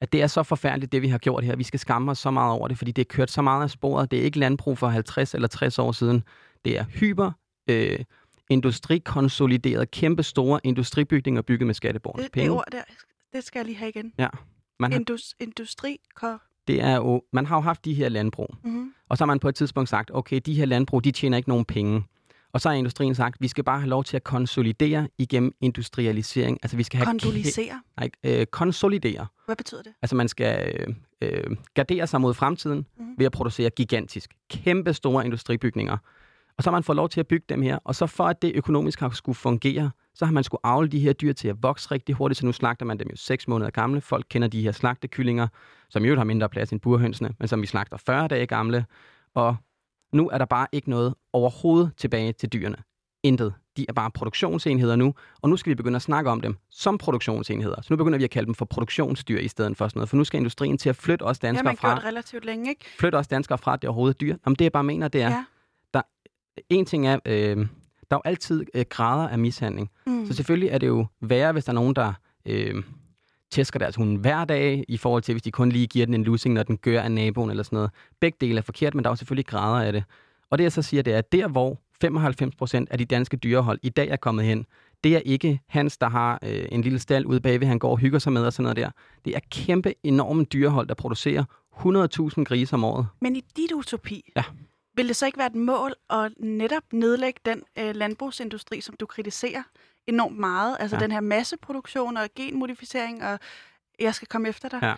[0.00, 1.56] at det er så forfærdeligt, det vi har gjort her.
[1.56, 3.70] Vi skal skamme os så meget over det, fordi det er kørt så meget af
[3.70, 4.10] sporet.
[4.10, 6.22] Det er ikke landbrug for 50 eller 60 år siden.
[6.64, 7.32] Det er hyper
[7.70, 7.98] øh,
[8.50, 12.56] industrikonsoliderede, kæmpe store industribygninger bygget med skatteborgernes Det, det penge.
[12.56, 12.82] ord der,
[13.32, 14.12] det skal jeg lige have igen.
[14.80, 15.98] Man har, Indus, industri...
[16.68, 18.92] Det er jo, man har jo haft de her landbrug, mm-hmm.
[19.08, 21.48] og så har man på et tidspunkt sagt, okay, de her landbrug, de tjener ikke
[21.48, 22.04] nogen penge.
[22.52, 26.58] Og så har industrien sagt, vi skal bare have lov til at konsolidere igennem industrialisering.
[26.62, 27.82] Altså vi skal have Kondolisere.
[27.96, 29.26] Nej, øh, konsolidere.
[29.46, 29.92] Hvad betyder det?
[30.02, 33.14] Altså man skal øh, øh, gardere sig mod fremtiden Mhm.
[33.18, 35.96] ved at producere gigantisk, kæmpe store industribygninger.
[36.58, 37.78] Og så har man fået lov til at bygge dem her.
[37.84, 40.98] Og så for at det økonomisk har skulle fungere, så har man skulle avle de
[41.00, 43.70] her dyr til at vokse rigtig hurtigt, så nu slagter man dem jo 6 måneder
[43.70, 44.00] gamle.
[44.00, 45.48] Folk kender de her slagtekyllinger,
[45.88, 48.84] som jo har mindre plads end burhønsene, men som vi slagter 40 dage gamle.
[49.34, 49.56] Og
[50.12, 52.76] nu er der bare ikke noget overhovedet tilbage til dyrene.
[53.22, 53.54] Intet.
[53.76, 56.98] De er bare produktionsenheder nu, og nu skal vi begynde at snakke om dem som
[56.98, 57.82] produktionsenheder.
[57.82, 60.16] Så nu begynder vi at kalde dem for produktionsdyr i stedet for sådan noget, for
[60.16, 62.70] nu skal industrien til at flytte os Det har danskere man fra, gjort relativt længe,
[62.70, 62.84] ikke?
[62.98, 64.36] flytte os danskere fra, at det overhovedet er dyr.
[64.46, 65.44] Jamen det jeg bare mener, det er, Ja.
[66.70, 67.62] en ting er, øh, der
[68.10, 69.90] er jo altid øh, grader af mishandling.
[70.06, 70.26] Mm.
[70.26, 72.12] Så selvfølgelig er det jo værre, hvis der er nogen, der
[72.46, 72.82] øh,
[73.50, 76.24] tæsker deres hund hver dag, i forhold til, hvis de kun lige giver den en
[76.24, 77.90] lussing, når den gør af naboen eller sådan noget.
[78.20, 80.04] Begge dele er forkert, men der er jo selvfølgelig grader af det.
[80.50, 83.36] Og det jeg så siger, det er, at der hvor 95 procent af de danske
[83.36, 84.66] dyrehold i dag er kommet hen,
[85.04, 87.98] det er ikke Hans, der har øh, en lille stald ude bagved, han går og
[87.98, 88.90] hygger sig med og sådan noget der.
[89.24, 91.44] Det er kæmpe, enorme dyrehold, der producerer
[92.38, 93.06] 100.000 grise om året.
[93.20, 94.42] Men i dit utopi, Ja.
[94.96, 99.06] vil det så ikke være et mål at netop nedlægge den øh, landbrugsindustri, som du
[99.06, 99.62] kritiserer
[100.08, 100.76] enormt meget?
[100.80, 101.02] Altså Ja.
[101.02, 103.38] den her masseproduktion og genmodificering, og
[104.00, 104.78] jeg skal komme efter dig.
[104.82, 104.94] Ja.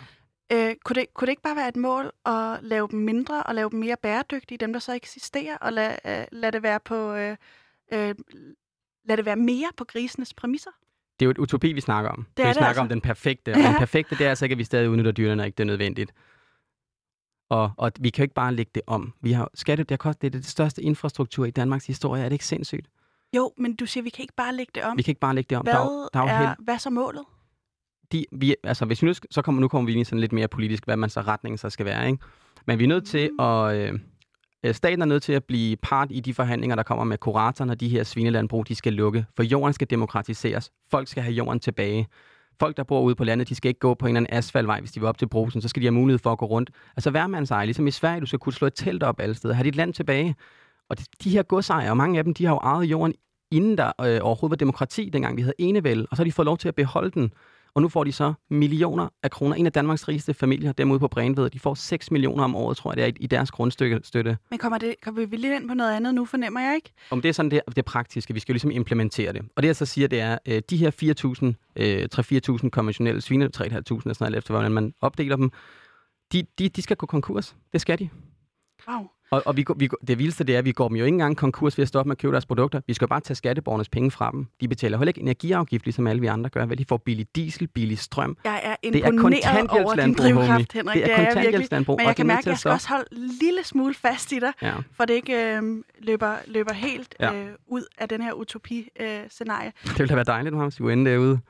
[0.53, 3.55] Øh, kunne, det, kunne det ikke bare være et mål at lave dem mindre og
[3.55, 7.15] lave dem mere bæredygtige, dem der så eksisterer, og lade, øh, lad det være på...
[7.15, 7.37] Øh,
[7.93, 8.15] øh,
[9.05, 10.71] lad det være mere på grisenes præmisser?
[11.21, 12.27] Det er jo et utopi, vi snakker om.
[12.37, 12.81] Det er vi det snakker altså.
[12.81, 13.53] om den perfekte.
[13.53, 13.67] Og Ja.
[13.69, 16.13] den perfekte, det er altså ikke, at vi stadig udnytter dyrene, ikke det er nødvendigt.
[17.49, 19.13] Og, og vi kan jo ikke bare lægge det om.
[19.21, 22.23] Vi har, skatte, det, har kostet, det er det største infrastruktur i Danmarks historie.
[22.25, 22.87] Er det ikke sindssygt?
[23.37, 24.97] Jo, men du siger, vi kan ikke bare lægge det om.
[24.97, 25.64] Vi kan ikke bare lægge det om.
[25.64, 27.24] Hvad, der er, der er, er, hvad er så målet?
[28.12, 30.33] de, vi, altså, hvis vi nu, så kommer, nu kommer vi ind i sådan lidt
[30.33, 32.07] mere politisk, hvad man så retningen så skal være.
[32.07, 32.18] Ikke?
[32.66, 33.45] Men vi er nødt til Mm.
[33.45, 33.76] at...
[33.76, 33.99] Øh,
[34.64, 37.64] øh, staten er nødt til at blive part i de forhandlinger, der kommer med kurator,
[37.64, 39.26] når de her svinelandbrug, de skal lukke.
[39.37, 40.72] For jorden skal demokratiseres.
[40.91, 42.07] Folk skal have jorden tilbage.
[42.61, 44.81] Folk, der bor ude på landet, de skal ikke gå på en eller anden asfaltvej,
[44.81, 45.61] hvis de vil op til brusen.
[45.62, 46.70] Så skal de have mulighed for at gå rundt.
[46.97, 49.55] Altså værmandseje, ligesom i Sverige, du skal kunne slå et telt op alle steder.
[49.55, 50.35] Have dit land tilbage.
[50.91, 53.14] Og de, de her godsejere, mange af dem, de har jo ejet jorden,
[53.51, 56.07] inden der øh, overhovedet var demokrati, dengang vi havde enevælde.
[56.11, 57.32] Og så har de fået lov til at beholde den.
[57.74, 59.57] Og nu får de så millioner af kroner.
[59.57, 62.76] En af Danmarks rigeste familier, dem ude på Brænved, de får 6 millioner om året,
[62.76, 64.01] tror jeg, det er i- deres grundstøtte.
[64.03, 64.38] støtte.
[64.51, 66.93] Men kommer, det, kommer vi lige ind på noget andet nu, fornemmer jeg ikke?
[67.11, 69.43] Om det er sådan det, det praktiske, vi skal jo ligesom implementere det.
[69.57, 72.09] Og det jeg så siger, det er, øh, de her 4.000, øh,
[72.62, 75.51] 3-4.000 konventionelle svine, 3.500 og sådan noget, efter hvordan man opdeler dem,
[76.32, 77.57] de, de, de skal gå konkurs.
[77.72, 78.09] Det skal de.
[78.88, 79.07] Wow.
[79.33, 81.37] Og, og vi, vi, det vildeste det er, at vi går dem jo ikke engang
[81.37, 82.81] konkurs ved at stoppe med at købe deres produkter.
[82.87, 84.47] Vi skal jo bare tage skatteborgernes penge fra dem.
[84.61, 86.66] De betaler heller ikke energiafgift, ligesom alle vi andre gør.
[86.66, 88.37] Vel, de får billig diesel, billig strøm.
[88.45, 90.95] Jeg er Det er imponeret over din drivkraft, Henrik.
[90.97, 91.26] Det er jeg virkelig.
[91.35, 93.64] kontanthjælpslandbrug, Men jeg kan det er mærke, at at jeg skal også holde en lille
[93.64, 94.72] smule fast i dig, Ja.
[94.97, 95.62] for det ikke øh,
[96.03, 97.35] løber, løber helt Ja.
[97.35, 99.72] øh, ud af den her utopi-scenarie.
[99.85, 101.41] Det ville da være dejligt, Mohammed, hvis vi inde derude.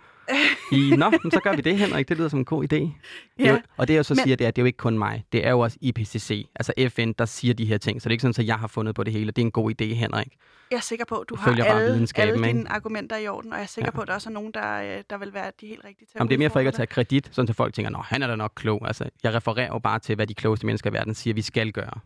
[0.72, 2.08] I, Nå, men så gør vi det, Henrik.
[2.08, 2.76] Det lyder som en god idé.
[2.76, 2.92] Det
[3.38, 3.50] ja.
[3.52, 4.98] jo, og det jeg så Men- siger, det er, at det er jo ikke kun
[4.98, 5.24] mig.
[5.32, 8.02] Det er jo også IPCC, altså FN, der siger de her ting.
[8.02, 9.26] Så det er ikke sådan, at jeg har fundet på det hele.
[9.26, 10.28] Det er en god idé, Henrik.
[10.70, 11.94] Jeg er sikker på, at du har alle, alle
[12.34, 12.68] dine ikke?
[12.70, 13.96] argumenter i orden, og jeg er sikker Ja.
[13.96, 16.12] på, at der også er nogen, der, øh, der vil være de helt rigtige til
[16.18, 18.22] Jamen, det er mere for ikke at tage kredit, sådan at folk tænker, at han
[18.22, 18.86] er da nok klog.
[18.86, 21.72] Altså, jeg refererer jo bare til, hvad de klogeste mennesker i verden siger, vi skal
[21.72, 22.00] gøre.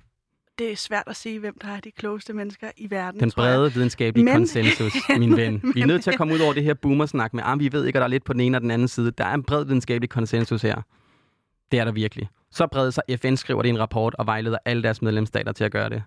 [0.58, 3.72] Det er svært at sige, hvem der er de klogeste mennesker i verden, Den brede
[3.72, 5.62] videnskabelige Men- konsensus, min ven.
[5.74, 7.84] Vi er nødt til at komme ud over det her boomersnak med, at vi ved
[7.86, 9.10] ikke, at der er lidt på den ene og den anden side.
[9.10, 10.82] Der er en bred videnskabelig konsensus her.
[11.72, 12.28] Det er der virkelig.
[12.50, 15.64] Så bred, så FN skriver det i en rapport og vejleder alle deres medlemsstater til
[15.64, 16.02] at gøre det.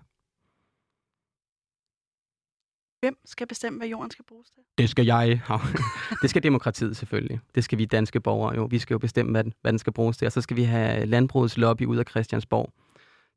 [3.00, 4.62] Hvem skal bestemme, hvad jorden skal bruges til?
[4.78, 5.40] Det skal jeg.
[6.22, 7.40] det skal demokratiet selvfølgelig.
[7.54, 8.64] Det skal vi danske borgere jo.
[8.70, 10.26] Vi skal jo bestemme, hvad den, hvad den skal bruges til.
[10.26, 12.72] Og så skal vi have landbrugets lobby ud af Christiansborg.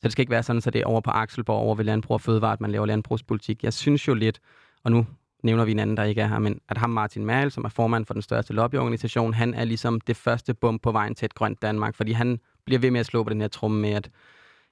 [0.01, 2.13] Så det skal ikke være sådan, så det er over på Akselborg, over ved Landbrug
[2.13, 3.63] og Fødevare, at man laver landbrugspolitik.
[3.63, 4.39] Jeg synes jo lidt,
[4.83, 5.05] og nu
[5.43, 7.69] nævner vi en anden, der ikke er her, men at ham Martin Mal, som er
[7.69, 11.33] formand for den største lobbyorganisation, han er ligesom det første bum på vejen til et
[11.33, 14.09] grønt Danmark, fordi han bliver ved med at slå på den her tromme med, at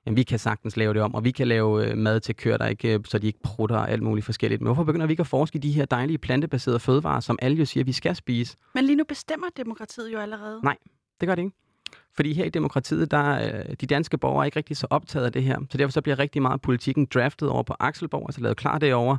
[0.05, 2.57] jamen, vi kan sagtens lave det om, og vi kan lave øh, mad til køer,
[2.57, 4.61] der ikke, øh, så de ikke prutter og alt muligt forskelligt.
[4.61, 7.57] Men hvorfor begynder vi ikke at forske i de her dejlige plantebaserede fødevarer, som alle
[7.57, 8.57] jo siger, vi skal spise?
[8.75, 10.59] Men lige nu bestemmer demokratiet jo allerede.
[10.63, 10.77] Nej.
[11.19, 11.55] Det gør det ikke.
[12.16, 15.26] Fordi her i demokratiet, der er øh, de danske borgere er ikke rigtig så optaget
[15.26, 15.60] af det her.
[15.70, 19.18] Så derfor så bliver rigtig meget politikken draftet over på Akselborg, altså lavet klar derovre.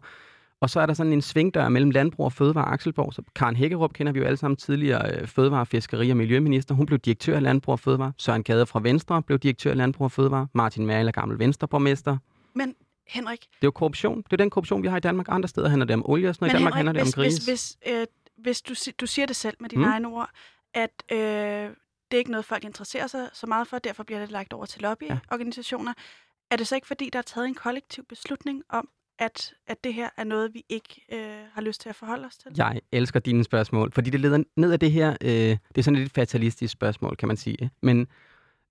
[0.60, 3.14] Og så er der sådan en svingdør mellem landbrug og fødevare Akselborg.
[3.14, 6.74] Så Karen Hækkerup kender vi jo alle sammen tidligere øh, fødevare, fiskeri og miljøminister.
[6.74, 8.12] Hun blev direktør af Landbrug og Fødevare.
[8.18, 10.46] Søren Gade fra Venstre blev direktør af Landbrug og Fødevare.
[10.54, 12.16] Martin Mal er gammel Venstreborgmester.
[12.54, 12.74] Men
[13.08, 14.22] Henrik, Det er jo korruption.
[14.22, 15.26] Det er den korruption, vi har i Danmark.
[15.28, 16.52] Andre steder handler det om olie og sådan noget.
[16.52, 17.36] I Danmark handler det hvis, om gris.
[17.36, 18.06] hvis, hvis, øh,
[18.38, 19.90] hvis du, du siger det selv med dine mm.
[19.90, 20.30] egne ord,
[20.74, 21.70] at øh,
[22.10, 24.66] det er ikke noget, folk interesserer sig så meget for, derfor bliver det lagt over
[24.66, 25.94] til lobbyorganisationer.
[25.96, 26.02] Ja.
[26.50, 28.88] Er det så ikke, fordi der er taget en kollektiv beslutning om,
[29.18, 32.36] at, at det her er noget, vi ikke øh, har lyst til at forholde os
[32.36, 32.52] til?
[32.56, 35.96] Jeg elsker dine spørgsmål, fordi det leder ned af det her, øh, det er sådan
[35.96, 37.70] et lidt fatalistisk spørgsmål, kan man sige.
[37.82, 38.06] Men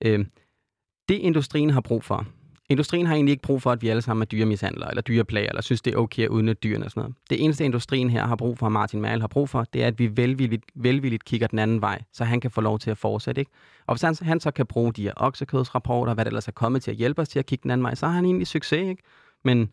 [0.05, 0.25] øh,
[1.09, 2.27] det industrien har brug for,
[2.69, 5.61] industrien har egentlig ikke brug for, at vi alle sammen er dyremishandlere, eller dyreplager, eller
[5.61, 7.15] synes, det er okay at udnytte dyrene og sådan noget.
[7.29, 9.99] Det eneste, industrien her har brug for, Martin Merl har brug for, det er, at
[9.99, 13.41] vi velvilligt, velvilligt kigger den anden vej, så han kan få lov til at fortsætte.
[13.41, 13.51] Ikke?
[13.87, 16.83] Og hvis han, han så kan bruge de her oksekødsrapporter, hvad der ellers er kommet
[16.83, 18.89] til at hjælpe os til at kigge den anden vej, så har han egentlig succes.
[18.89, 19.03] Ikke?
[19.43, 19.71] Men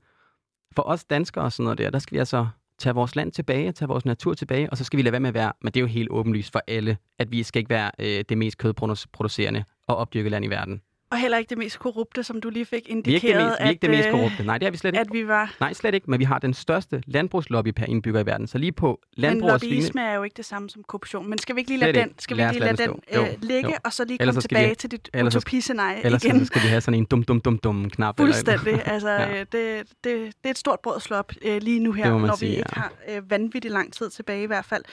[0.77, 2.47] for os danskere og sådan noget der, der skal vi altså
[2.79, 5.29] tage vores land tilbage, tage vores natur tilbage, og så skal vi lade være med
[5.29, 7.91] at være, men det er jo helt åbenlyst for alle, at vi skal ikke være
[7.99, 10.81] øh, det mest kødproducerende og opdyrket land i verden.
[11.17, 13.51] Og heller ikke det mest korrupte, som du lige fik Vi er indikeret, ikke det
[13.51, 14.45] mest, vi er ikke det mest øh, korrupte.
[14.45, 15.01] Nej, det er vi slet ikke.
[15.01, 15.55] at vi var...
[15.61, 18.47] Nej, slet ikke, men vi har den største landbrugslobby per indbygger i verden.
[18.47, 19.73] Så lige på Men landbrug svine...
[19.75, 21.29] lobbyisme er jo ikke det samme som korruption.
[21.31, 22.23] Men skal vi ikke lige Slet lade den, ikke.
[22.23, 23.77] skal vi lige lade lade den øh, ligge, jo.
[23.85, 26.39] og så lige Ellers komme så skal vi- tilbage til dit ellers utopiscenarie Ellers igen?
[26.41, 28.21] så skal vi have sådan en dum, dum, dum, dum knap.
[28.21, 28.33] eller.
[28.33, 28.83] Fuldstændig.
[28.93, 29.35] Altså, Ja.
[29.35, 29.39] ja.
[29.41, 32.37] det, det, det er et stort brød at slå op øh, lige nu her, når
[32.37, 32.81] sige, vi ikke ja.
[32.81, 34.85] har øh, vanvittigt lang tid tilbage i hvert fald.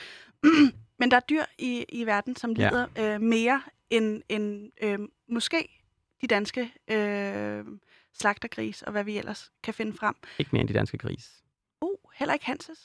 [0.99, 2.69] Men der er dyr i, i verden, som Ja.
[2.69, 4.99] lider øh, mere end, end øh,
[5.29, 5.82] måske
[6.23, 7.65] de danske øh,
[8.13, 10.15] slagtergris og hvad vi ellers kan finde frem.
[10.39, 11.29] Ikke mere end de danske gris.
[11.81, 12.79] Uh, heller ikke Hanses.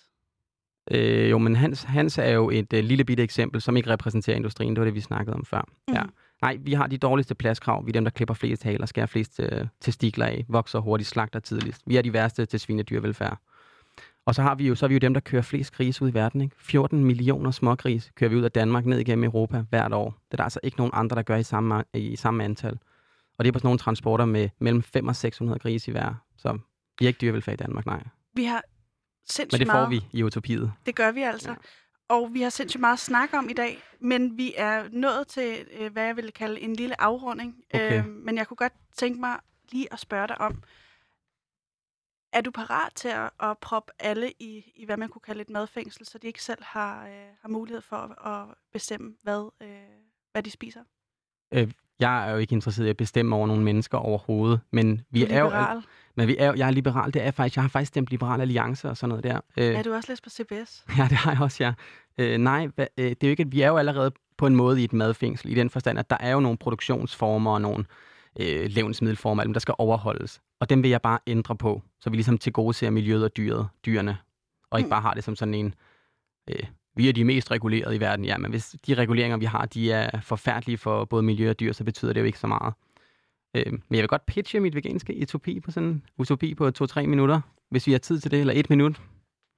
[0.91, 4.37] Øh, jo, men Hans, Hans er jo et øh, lille bitte eksempel, som ikke repræsenterer
[4.37, 4.77] industrien.
[4.77, 5.69] Det var det, vi snakkede om før.
[5.89, 5.95] Mm.
[5.95, 6.03] Ja.
[6.43, 7.87] Nej, vi har de dårligste pladskrav.
[7.87, 11.41] Vi er dem, der klipper flest haler, skærer flest øh, testikler af, vokser hurtigt, slagter
[11.41, 11.83] tidligst.
[11.87, 13.39] Vi er de værste til svinedyrvelfærd.
[14.27, 16.11] Og så har vi jo, så er vi jo dem, der kører flest grise ud
[16.11, 16.41] i verden.
[16.41, 16.57] Ikke?
[16.59, 20.11] 14 millioner smågris kører vi ud af Danmark ned igennem Europa hvert år.
[20.11, 22.79] Det er der altså ikke nogen andre, der gør i samme, i samme antal.
[23.39, 26.15] Og det er på sådan nogle transporter med mellem 500 og 600 grise i hver.
[26.37, 26.59] Så
[26.99, 28.03] vi er ikke dyrevelfærd i Danmark, nej.
[28.35, 29.91] Vi har Men sindssygt det får meget...
[29.91, 30.73] vi i utopiet.
[30.87, 31.51] Det gør vi altså.
[31.51, 31.57] Ja.
[32.09, 35.67] Og vi har sindssygt meget at snakke om i dag, men vi er nået til,
[35.79, 37.65] øh, hvad jeg vil kalde en lille afrunding.
[37.75, 37.99] Okay.
[37.99, 39.39] Øh, men jeg kunne godt tænke mig
[39.73, 40.63] lige at spørge dig om,
[42.33, 45.51] er du parat til at, at proppe alle i, i, hvad man kunne kalde et
[45.51, 49.69] madfængsel, så de ikke selv har, øh, har mulighed for at, at bestemme, hvad, øh,
[50.33, 50.85] hvad de spiser?
[52.01, 55.27] Jeg er jo ikke interesseret i at bestemme over nogle mennesker overhovedet, men vi Du
[55.31, 55.83] er jo, liberal.
[56.17, 58.89] men vi er jeg er liberal, det er faktisk, jeg har faktisk stemt liberal alliance
[58.89, 59.41] og sådan noget der.
[59.57, 60.85] Øh, Er du også læst på CBS?
[60.99, 61.73] Ja, det har jeg også, ja.
[62.19, 64.57] Øh, nej, hva, øh, det er jo ikke, at vi er jo allerede på en
[64.57, 67.85] måde i et madfængsel, i den forstand, at der er jo nogle produktionsformer og nogle
[68.41, 70.41] øh, levnedsmiddelformer, der skal overholdes.
[70.61, 73.37] Og dem vil jeg bare ændre på, så vi ligesom til gode ser miljøet og
[73.37, 74.19] dyret, dyrene,
[74.71, 74.91] og ikke Mm.
[74.91, 75.75] bare har det som sådan en,
[76.51, 76.63] øh,
[76.97, 78.25] vi er de mest regulerede i verden.
[78.25, 81.73] Ja, men hvis de reguleringer, vi har, de er forfærdelige for både miljø og dyr,
[81.73, 82.75] så betyder det jo ikke så meget.
[83.55, 87.07] Øh, men jeg vil godt pitche mit veganske utopi på sådan en utopi på 2-3
[87.07, 89.01] minutter, hvis vi har tid til det, eller et minut.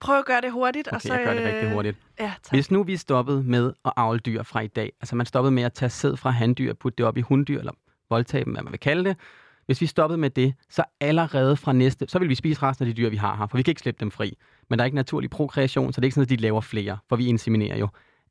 [0.01, 0.89] Prøv at gøre det hurtigt.
[0.89, 1.97] og Okay, så, jeg gør det rigtig øh, hurtigt.
[2.21, 2.53] Ja, tak.
[2.53, 5.63] Hvis nu vi stoppede med at avle dyr fra i dag, altså man stoppede med
[5.63, 7.73] at tage sæd fra handdyr, putte det op i hunddyr, eller
[8.11, 9.17] voldtage dem, hvad man vil kalde det.
[9.67, 12.95] Hvis vi stoppede med det, så allerede fra næste, så vil vi spise resten af
[12.95, 14.37] de dyr, vi har her, for vi kan ikke slippe dem fri.
[14.71, 16.99] Men der er ikke naturlig prokreation, så det er ikke sådan, at de laver flere,
[17.09, 17.89] for vi inseminerer jo.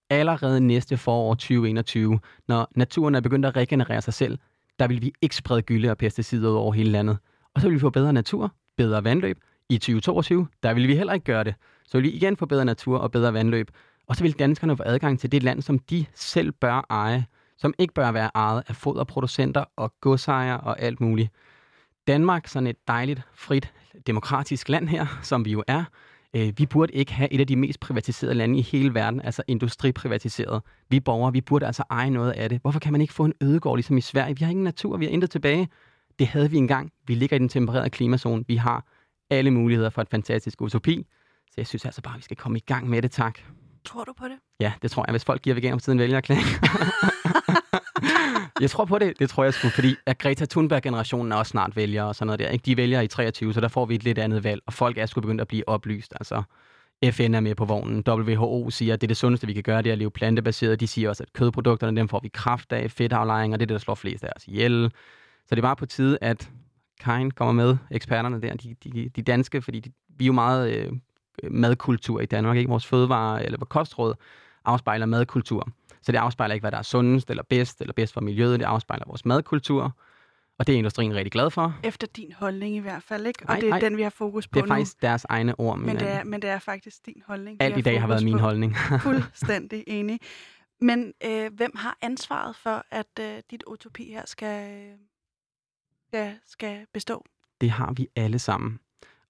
[0.09, 4.37] Allerede næste forår 2021, når naturen er begyndt at regenerere sig selv,
[4.79, 7.17] der vil vi ikke sprede gylde og pesticider ud over hele landet.
[7.55, 9.39] Og så vil vi få bedre natur, bedre vandløb.
[9.69, 11.55] I 2022, der vil vi heller ikke gøre det.
[11.85, 13.71] Så vil vi igen få bedre natur og bedre vandløb.
[14.07, 17.25] Og så vil danskerne få adgang til det land, som de selv bør eje,
[17.57, 21.29] som ikke bør være ejet af foderproducenter og godsejere og alt muligt.
[22.07, 23.73] Danmark, sådan et dejligt, frit,
[24.07, 25.83] demokratisk land her, som vi jo er,
[26.35, 29.43] øh, vi burde ikke have et af de mest privatiserede lande i hele verden, altså
[29.47, 30.61] industriprivatiseret.
[30.89, 32.61] Vi borgere, vi burde altså eje noget af det.
[32.61, 34.37] Hvorfor kan man ikke få en ødegård ligesom i Sverige?
[34.37, 35.69] Vi har ingen natur, vi har intet tilbage.
[36.19, 36.91] Det havde vi engang.
[37.07, 38.43] Vi ligger i den tempererede klimazone.
[38.47, 38.85] Vi har
[39.29, 41.05] alle muligheder for et fantastisk utopi.
[41.47, 43.39] Så jeg synes altså bare, at vi skal komme i gang med det, tak.
[43.85, 44.37] Tror du på det?
[44.59, 46.45] Ja, det tror jeg, hvis folk giver veganer vælger erklæring.
[48.61, 51.75] jeg tror på det, det tror jeg sgu, fordi at Greta Thunberg-generationen er også snart
[51.75, 52.49] vælger og sådan noget der.
[52.49, 52.63] Ikke?
[52.63, 55.05] De vælger i 23, så der får vi et lidt andet valg, og folk er
[55.05, 56.13] sgu begyndt at blive oplyst.
[56.19, 56.43] Altså,
[57.11, 58.03] FN er med på vognen.
[58.07, 60.79] WHO siger, at det er det sundeste, vi kan gøre, det er at leve plantebaseret.
[60.79, 63.73] De siger også, at kødprodukterne, dem får vi kraft af, fedtaflejring, og det er det,
[63.73, 64.91] der slår flest af os ihjel.
[65.45, 66.49] Så det er bare på tide, at
[66.99, 70.75] Kein kommer med, eksperterne der, de, de, de danske, fordi de, vi er jo meget
[70.75, 70.91] øh,
[71.51, 72.69] madkultur i Danmark, ikke?
[72.69, 74.13] Vores fødevare eller vores kostråd
[74.65, 75.67] afspejler madkultur.
[76.01, 78.59] Så det afspejler ikke, hvad der er sundest eller bedst, eller bedst for miljøet.
[78.59, 79.95] Det afspejler vores madkultur.
[80.59, 81.79] Og det er industrien rigtig glad for.
[81.83, 83.43] Efter din holdning i hvert fald, ikke?
[83.47, 83.79] Og Ej, det er ej.
[83.79, 84.73] den, vi har fokus på Det er nu.
[84.73, 85.79] faktisk deres egne ord.
[85.79, 87.61] Men det, er, men det er faktisk din holdning.
[87.61, 88.39] alt i dag har været min på.
[88.39, 88.75] holdning.
[89.01, 90.19] Fuldstændig enig.
[90.81, 94.91] Men øh, hvem har ansvaret for, at øh, dit utopi her skal,
[96.07, 97.25] skal, skal bestå?
[97.61, 98.79] det har vi alle sammen.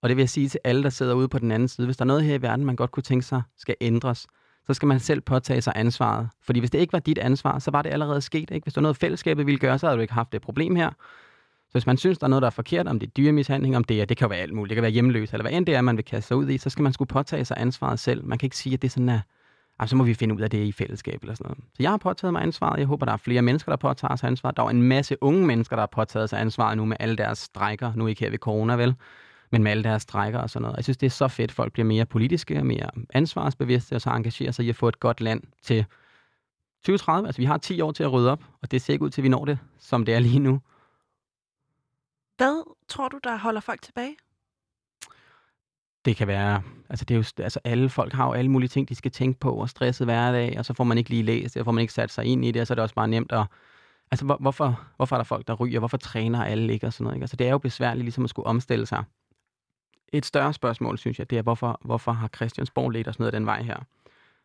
[0.01, 1.87] Og det vil jeg sige til alle, der sidder ude på den anden side.
[1.87, 4.27] Hvis der er noget her i verden, man godt kunne tænke sig skal ændres,
[4.69, 6.29] så skal man selv påtage sig ansvaret.
[6.41, 8.51] Fordi hvis det ikke var dit ansvar, så var det allerede sket.
[8.51, 8.65] Ikke?
[8.65, 10.89] Hvis der var noget, fællesskabet ville gøre, så havde du ikke haft det problem her.
[11.67, 13.83] Så hvis man synes, der er noget, der er forkert, om det er dyremishandling, om
[13.83, 15.65] det er, det kan jo være alt muligt, det kan være hjemløs, eller hvad end
[15.65, 17.99] det er, man vil kaste sig ud i, så skal man skulle påtage sig ansvaret
[17.99, 18.25] selv.
[18.25, 19.19] Man kan ikke sige, at det er sådan, at
[19.79, 21.57] ah, så må vi finde ud af det i fællesskab eller sådan noget.
[21.73, 22.79] Så jeg har påtaget mig ansvaret.
[22.79, 24.57] Jeg håber, der er flere mennesker, der påtager sig ansvaret.
[24.57, 27.39] Der er en masse unge mennesker, der har påtaget sig ansvaret nu med alle deres
[27.39, 27.93] strækker.
[27.95, 28.95] Nu ikke her ved corona, vel?
[29.51, 30.77] Men med alle deres strækker og sådan noget.
[30.77, 34.51] Jeg synes, det er så fedt, folk bliver mere politiske, mere ansvarsbevidste, og så engagerer
[34.51, 35.85] sig i at få et godt land til
[36.83, 37.27] 2030.
[37.27, 39.21] Altså, vi har 10 år til at rydde op, og det ser ikke ud til,
[39.21, 40.61] at vi når det, som det er lige nu.
[42.37, 44.15] Hvad tror du, der holder folk tilbage?
[46.05, 48.89] Det kan være, altså det er jo, altså alle folk har jo alle mulige ting,
[48.89, 51.59] de skal tænke på, og stresset hverdag, og så får man ikke lige læst det,
[51.59, 53.07] og får man ikke sat sig ind i det, og så er det også bare
[53.07, 53.45] nemt at,
[54.11, 57.03] altså hvor, hvorfor, hvorfor er der folk, der ryger, hvorfor træner alle ikke, og sådan
[57.03, 57.23] noget, ikke?
[57.23, 59.03] Altså det er jo besværligt ligesom at skulle omstille sig.
[60.13, 63.31] Et større spørgsmål, synes jeg, det er, hvorfor, hvorfor har Christiansborg ledt os ned ad
[63.31, 63.77] den vej her?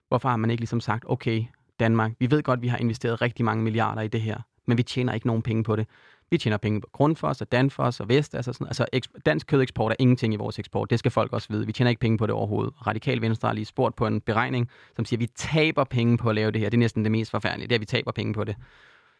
[0.08, 1.44] Hvorfor har man ikke ligesom sagt, okay,
[1.80, 4.82] Danmark, vi ved godt, vi har investeret rigtig mange milliarder i det her, men vi
[4.82, 5.86] tjener ikke nogen penge på det.
[6.30, 8.34] Vi tjener penge på Grundfos og Danfoss og Vest.
[8.34, 8.86] Altså, sådan, altså
[9.26, 10.90] dansk kødeksport er ingenting i vores eksport.
[10.90, 11.66] Det skal folk også vide.
[11.66, 12.86] Vi tjener ikke penge på det overhovedet.
[12.86, 16.28] Radikal Venstre har lige spurgt på en beregning, som siger, at vi taber penge på
[16.28, 16.68] at lave det her.
[16.68, 17.68] Det er næsten det mest forfærdelige.
[17.68, 18.56] Det er, at vi taber penge på det.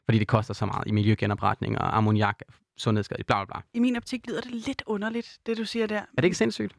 [0.04, 2.38] Fordi det koster så meget i miljøgenopretning og ammoniak,
[2.76, 3.62] sundhedsskadeligt, bla, bla bla.
[3.74, 5.96] I min optik lyder det lidt underligt, det du siger der.
[5.96, 6.74] Er det ikke sindssygt?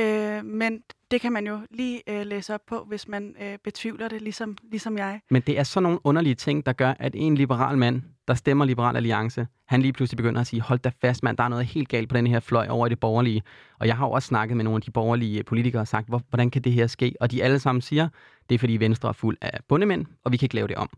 [0.00, 4.08] Øh, men det kan man jo lige øh, læse op på, hvis man øh, betvivler
[4.08, 5.20] det, ligesom, ligesom jeg.
[5.30, 8.64] Men det er sådan nogle underlige ting, der gør, at en liberal mand, der stemmer
[8.64, 11.66] Liberal Alliance, han lige pludselig begynder at sige, hold da fast mand, der er noget
[11.66, 13.42] helt galt på den her fløj over i det borgerlige.
[13.78, 16.50] Og jeg har jo også snakket med nogle af de borgerlige politikere og sagt, hvordan
[16.50, 17.14] kan det her ske?
[17.20, 18.08] Og de alle sammen siger,
[18.48, 20.90] det er fordi Venstre er fuld af bundemænd, og vi kan ikke lave det om.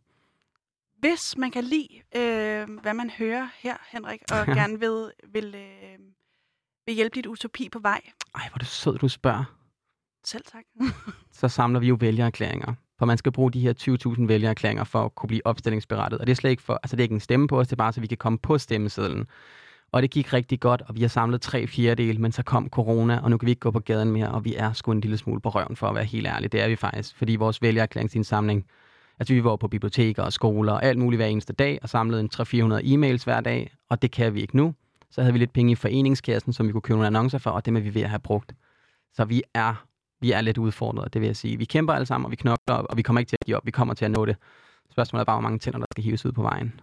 [0.99, 5.99] Hvis man kan lide, øh, hvad man hører her, Henrik, og gerne vil, vil, øh,
[6.86, 8.01] vil hjælpe dit utopi på vej.
[8.34, 9.44] Ej, hvor er det sød, du spørger.
[10.24, 10.64] Selv tak.
[11.40, 12.74] så samler vi jo vælgererklæringer.
[12.99, 13.74] For man skal bruge de her
[14.18, 16.20] 20.000 vælgererklæringer for at kunne blive opstillingsberettet.
[16.20, 17.72] Og det er slet ikke for, altså det er ikke en stemme på os, det
[17.72, 19.26] er bare så vi kan komme på stemmesedlen.
[19.92, 23.20] Og det gik rigtig godt, og vi har samlet tre fjerdedel, men så kom corona,
[23.22, 25.18] og nu kan vi ikke gå på gaden mere, og vi er sgu en lille
[25.18, 26.53] smule på røven, for at være helt ærlig.
[26.53, 28.66] Det er vi faktisk, fordi vores vælgererklæringsindsamling,
[29.20, 32.20] altså vi var på biblioteker og skoler og alt muligt hver eneste dag, og samlede
[32.20, 32.40] en 300-400
[32.82, 34.74] e-mails hver dag, og det kan vi ikke nu.
[35.10, 37.66] Så havde vi lidt penge i foreningskassen, som vi kunne købe nogle annoncer for, og
[37.66, 38.52] dem er vi ved at have brugt.
[39.14, 39.86] Så vi er
[40.20, 41.56] vi er lidt udfordret, det vil jeg sige.
[41.56, 43.66] Vi kæmper alle sammen, og vi knokler, og vi kommer ikke til at give op.
[43.66, 44.36] Vi kommer til at nå det.
[44.90, 46.80] Spørgsmålet er bare, hvor mange tænder, der skal hives ud på vejen.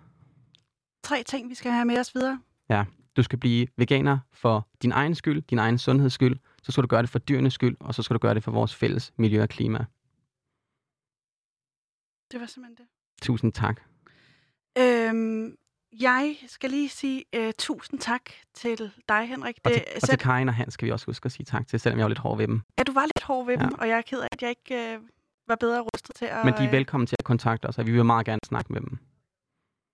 [1.03, 2.39] Tre ting, vi skal have med os videre.
[2.69, 2.83] Ja,
[3.17, 6.39] du skal blive veganer for din egen skyld, din egen sundheds skyld.
[6.63, 8.51] Så skal du gøre det for dyrenes skyld, og så skal du gøre det for
[8.51, 9.85] vores fælles miljø og klima.
[12.33, 12.85] Det var simpelthen det.
[13.21, 13.81] Tusind tak.
[14.77, 15.55] Øhm,
[15.99, 19.57] jeg skal lige sige uh, tusind tak til dig, Henrik.
[19.63, 21.79] Og, til, og til Karin og Hans skal vi også huske at sige tak til,
[21.79, 22.61] selvom jeg var lidt hård ved dem.
[22.77, 23.63] Ja, du var lidt hård ved ja.
[23.63, 25.03] dem, og jeg er ked af, at jeg ikke uh,
[25.47, 26.45] var bedre rustet til at...
[26.45, 28.81] Men de er velkommen til at kontakte os, og vi vil meget gerne snakke med
[28.81, 28.97] dem.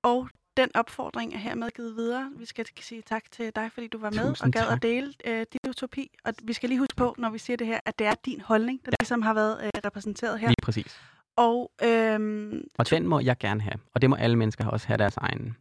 [0.03, 2.31] Og den opfordring er hermed givet videre.
[2.37, 4.75] Vi skal sige tak til dig, fordi du var med Tusind og gad tak.
[4.75, 6.11] at dele uh, din utopi.
[6.23, 8.41] Og vi skal lige huske på, når vi siger det her, at det er din
[8.41, 8.95] holdning, der ja.
[8.99, 10.47] ligesom har været uh, repræsenteret her.
[10.47, 10.99] Lige præcis.
[11.39, 14.97] Og, øhm, og den må jeg gerne have, og det må alle mennesker også have
[14.97, 15.57] deres egen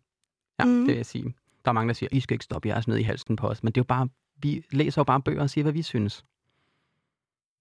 [0.58, 0.78] Ja, mm.
[0.78, 1.34] det vil jeg sige.
[1.64, 3.62] Der er mange, der siger, I skal ikke stoppe jeres ned i halsen på os.
[3.62, 6.24] Men det er jo bare, vi læser jo bare bøger og siger, hvad vi synes.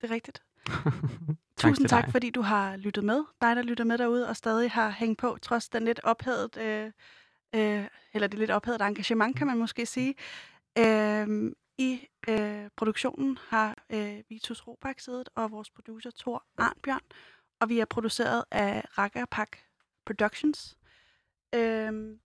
[0.02, 0.44] Det er rigtigt.
[1.58, 3.24] tak Tusind tak, fordi du har lyttet med.
[3.42, 6.92] Dig, der lytter med derude, og stadig har hængt på, trods den lidt ophadet, øh,
[7.56, 10.16] øh, eller det lidt ophadet engagement, kan man måske sige.
[10.78, 17.02] Øh, I øh, produktionen har øh, Vitus Robak siddet, og vores producer Thor Arnbjørn,
[17.60, 19.58] og vi er produceret af Rakkerpak
[20.06, 20.78] Productions.
[21.56, 22.18] Øh,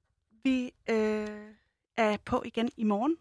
[0.42, 1.54] vi øh,
[1.96, 3.16] er på igen i morgen,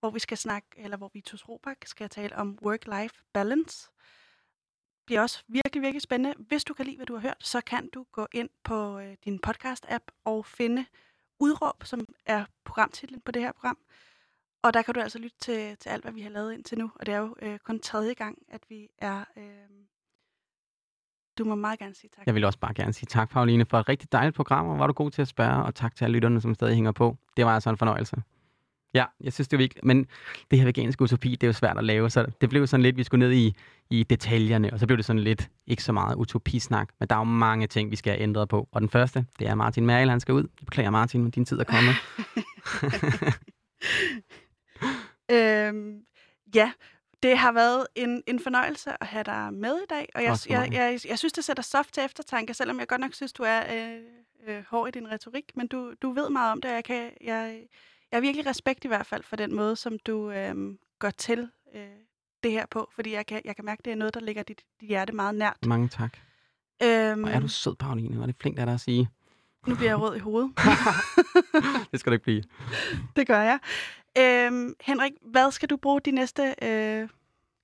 [0.00, 3.90] hvor vi skal snakke, eller hvor vi Tus Robak skal tale om work-life balance.
[4.96, 6.34] Det bliver også virkelig, virkelig spændende.
[6.38, 9.16] Hvis du kan lide, hvad du har hørt, så kan du gå ind på øh,
[9.24, 10.86] din podcast-app og finde
[11.40, 13.78] Udråb, som er programtitlen på det her program.
[14.62, 16.90] Og der kan du altså lytte til, til alt, hvad vi har lavet indtil nu.
[16.94, 19.86] Og det er jo øh, kun tredje gang, at vi er øh,
[21.38, 22.26] du må meget gerne sige tak.
[22.26, 24.86] Jeg vil også bare gerne sige tak, Pauline, for et rigtig dejligt program, og var
[24.86, 27.16] du god til at spørge, og tak til alle lytterne, som stadig hænger på.
[27.36, 28.16] Det var altså en fornøjelse.
[28.94, 29.84] Ja, jeg synes, det er vigtigt.
[29.84, 30.06] Men
[30.50, 32.96] det her veganske utopi, det er jo svært at lave, så det blev sådan lidt,
[32.96, 33.54] vi skulle ned i,
[33.90, 36.88] i detaljerne, og så blev det sådan lidt ikke så meget utopisnak.
[37.00, 38.68] Men der er jo mange ting, vi skal have ændret på.
[38.72, 40.42] Og den første, det er Martin Merkel, han skal ud.
[40.42, 41.94] Jeg beklager Martin, men din tid er kommet.
[45.36, 46.00] øhm,
[46.54, 46.72] ja,
[47.22, 50.68] det har været en, en fornøjelse at have dig med i dag, og jeg, jeg,
[50.72, 53.62] jeg, jeg synes, det sætter stof til eftertanke, selvom jeg godt nok synes, du er
[53.74, 54.00] øh,
[54.46, 57.10] øh, hård i din retorik, men du, du ved meget om det, og jeg, kan,
[57.20, 57.62] jeg,
[58.10, 60.54] jeg har virkelig respekt i hvert fald for den måde, som du øh,
[60.98, 61.82] går til øh,
[62.42, 64.62] det her på, fordi jeg kan, jeg kan mærke, det er noget, der ligger dit,
[64.80, 65.66] dit hjerte meget nært.
[65.66, 66.18] Mange tak.
[66.82, 68.20] Øhm, Og er du sød, Pauline?
[68.20, 69.08] Var det flink af dig at sige?
[69.66, 70.50] nu bliver jeg rød i hovedet.
[71.92, 72.42] det skal du ikke blive.
[73.16, 73.58] det gør jeg.
[74.18, 77.08] Øhm, Henrik, hvad skal du bruge de næste øh,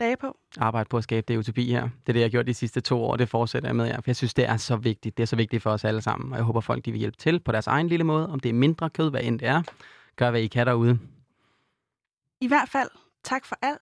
[0.00, 0.36] dage på?
[0.58, 1.82] Arbejde på at skabe det utopi her.
[1.82, 3.16] Det er det, jeg har gjort de sidste to år.
[3.16, 3.96] Det fortsætter jeg med jer.
[3.96, 5.16] For jeg synes, det er så vigtigt.
[5.16, 6.32] Det er så vigtigt for os alle sammen.
[6.32, 8.28] Og jeg håber, folk de vil hjælpe til på deres egen lille måde.
[8.28, 9.62] Om det er mindre kød, hvad end det er.
[10.16, 10.98] Gør, hvad I kan derude.
[12.40, 12.88] I hvert fald,
[13.24, 13.72] tak for alt.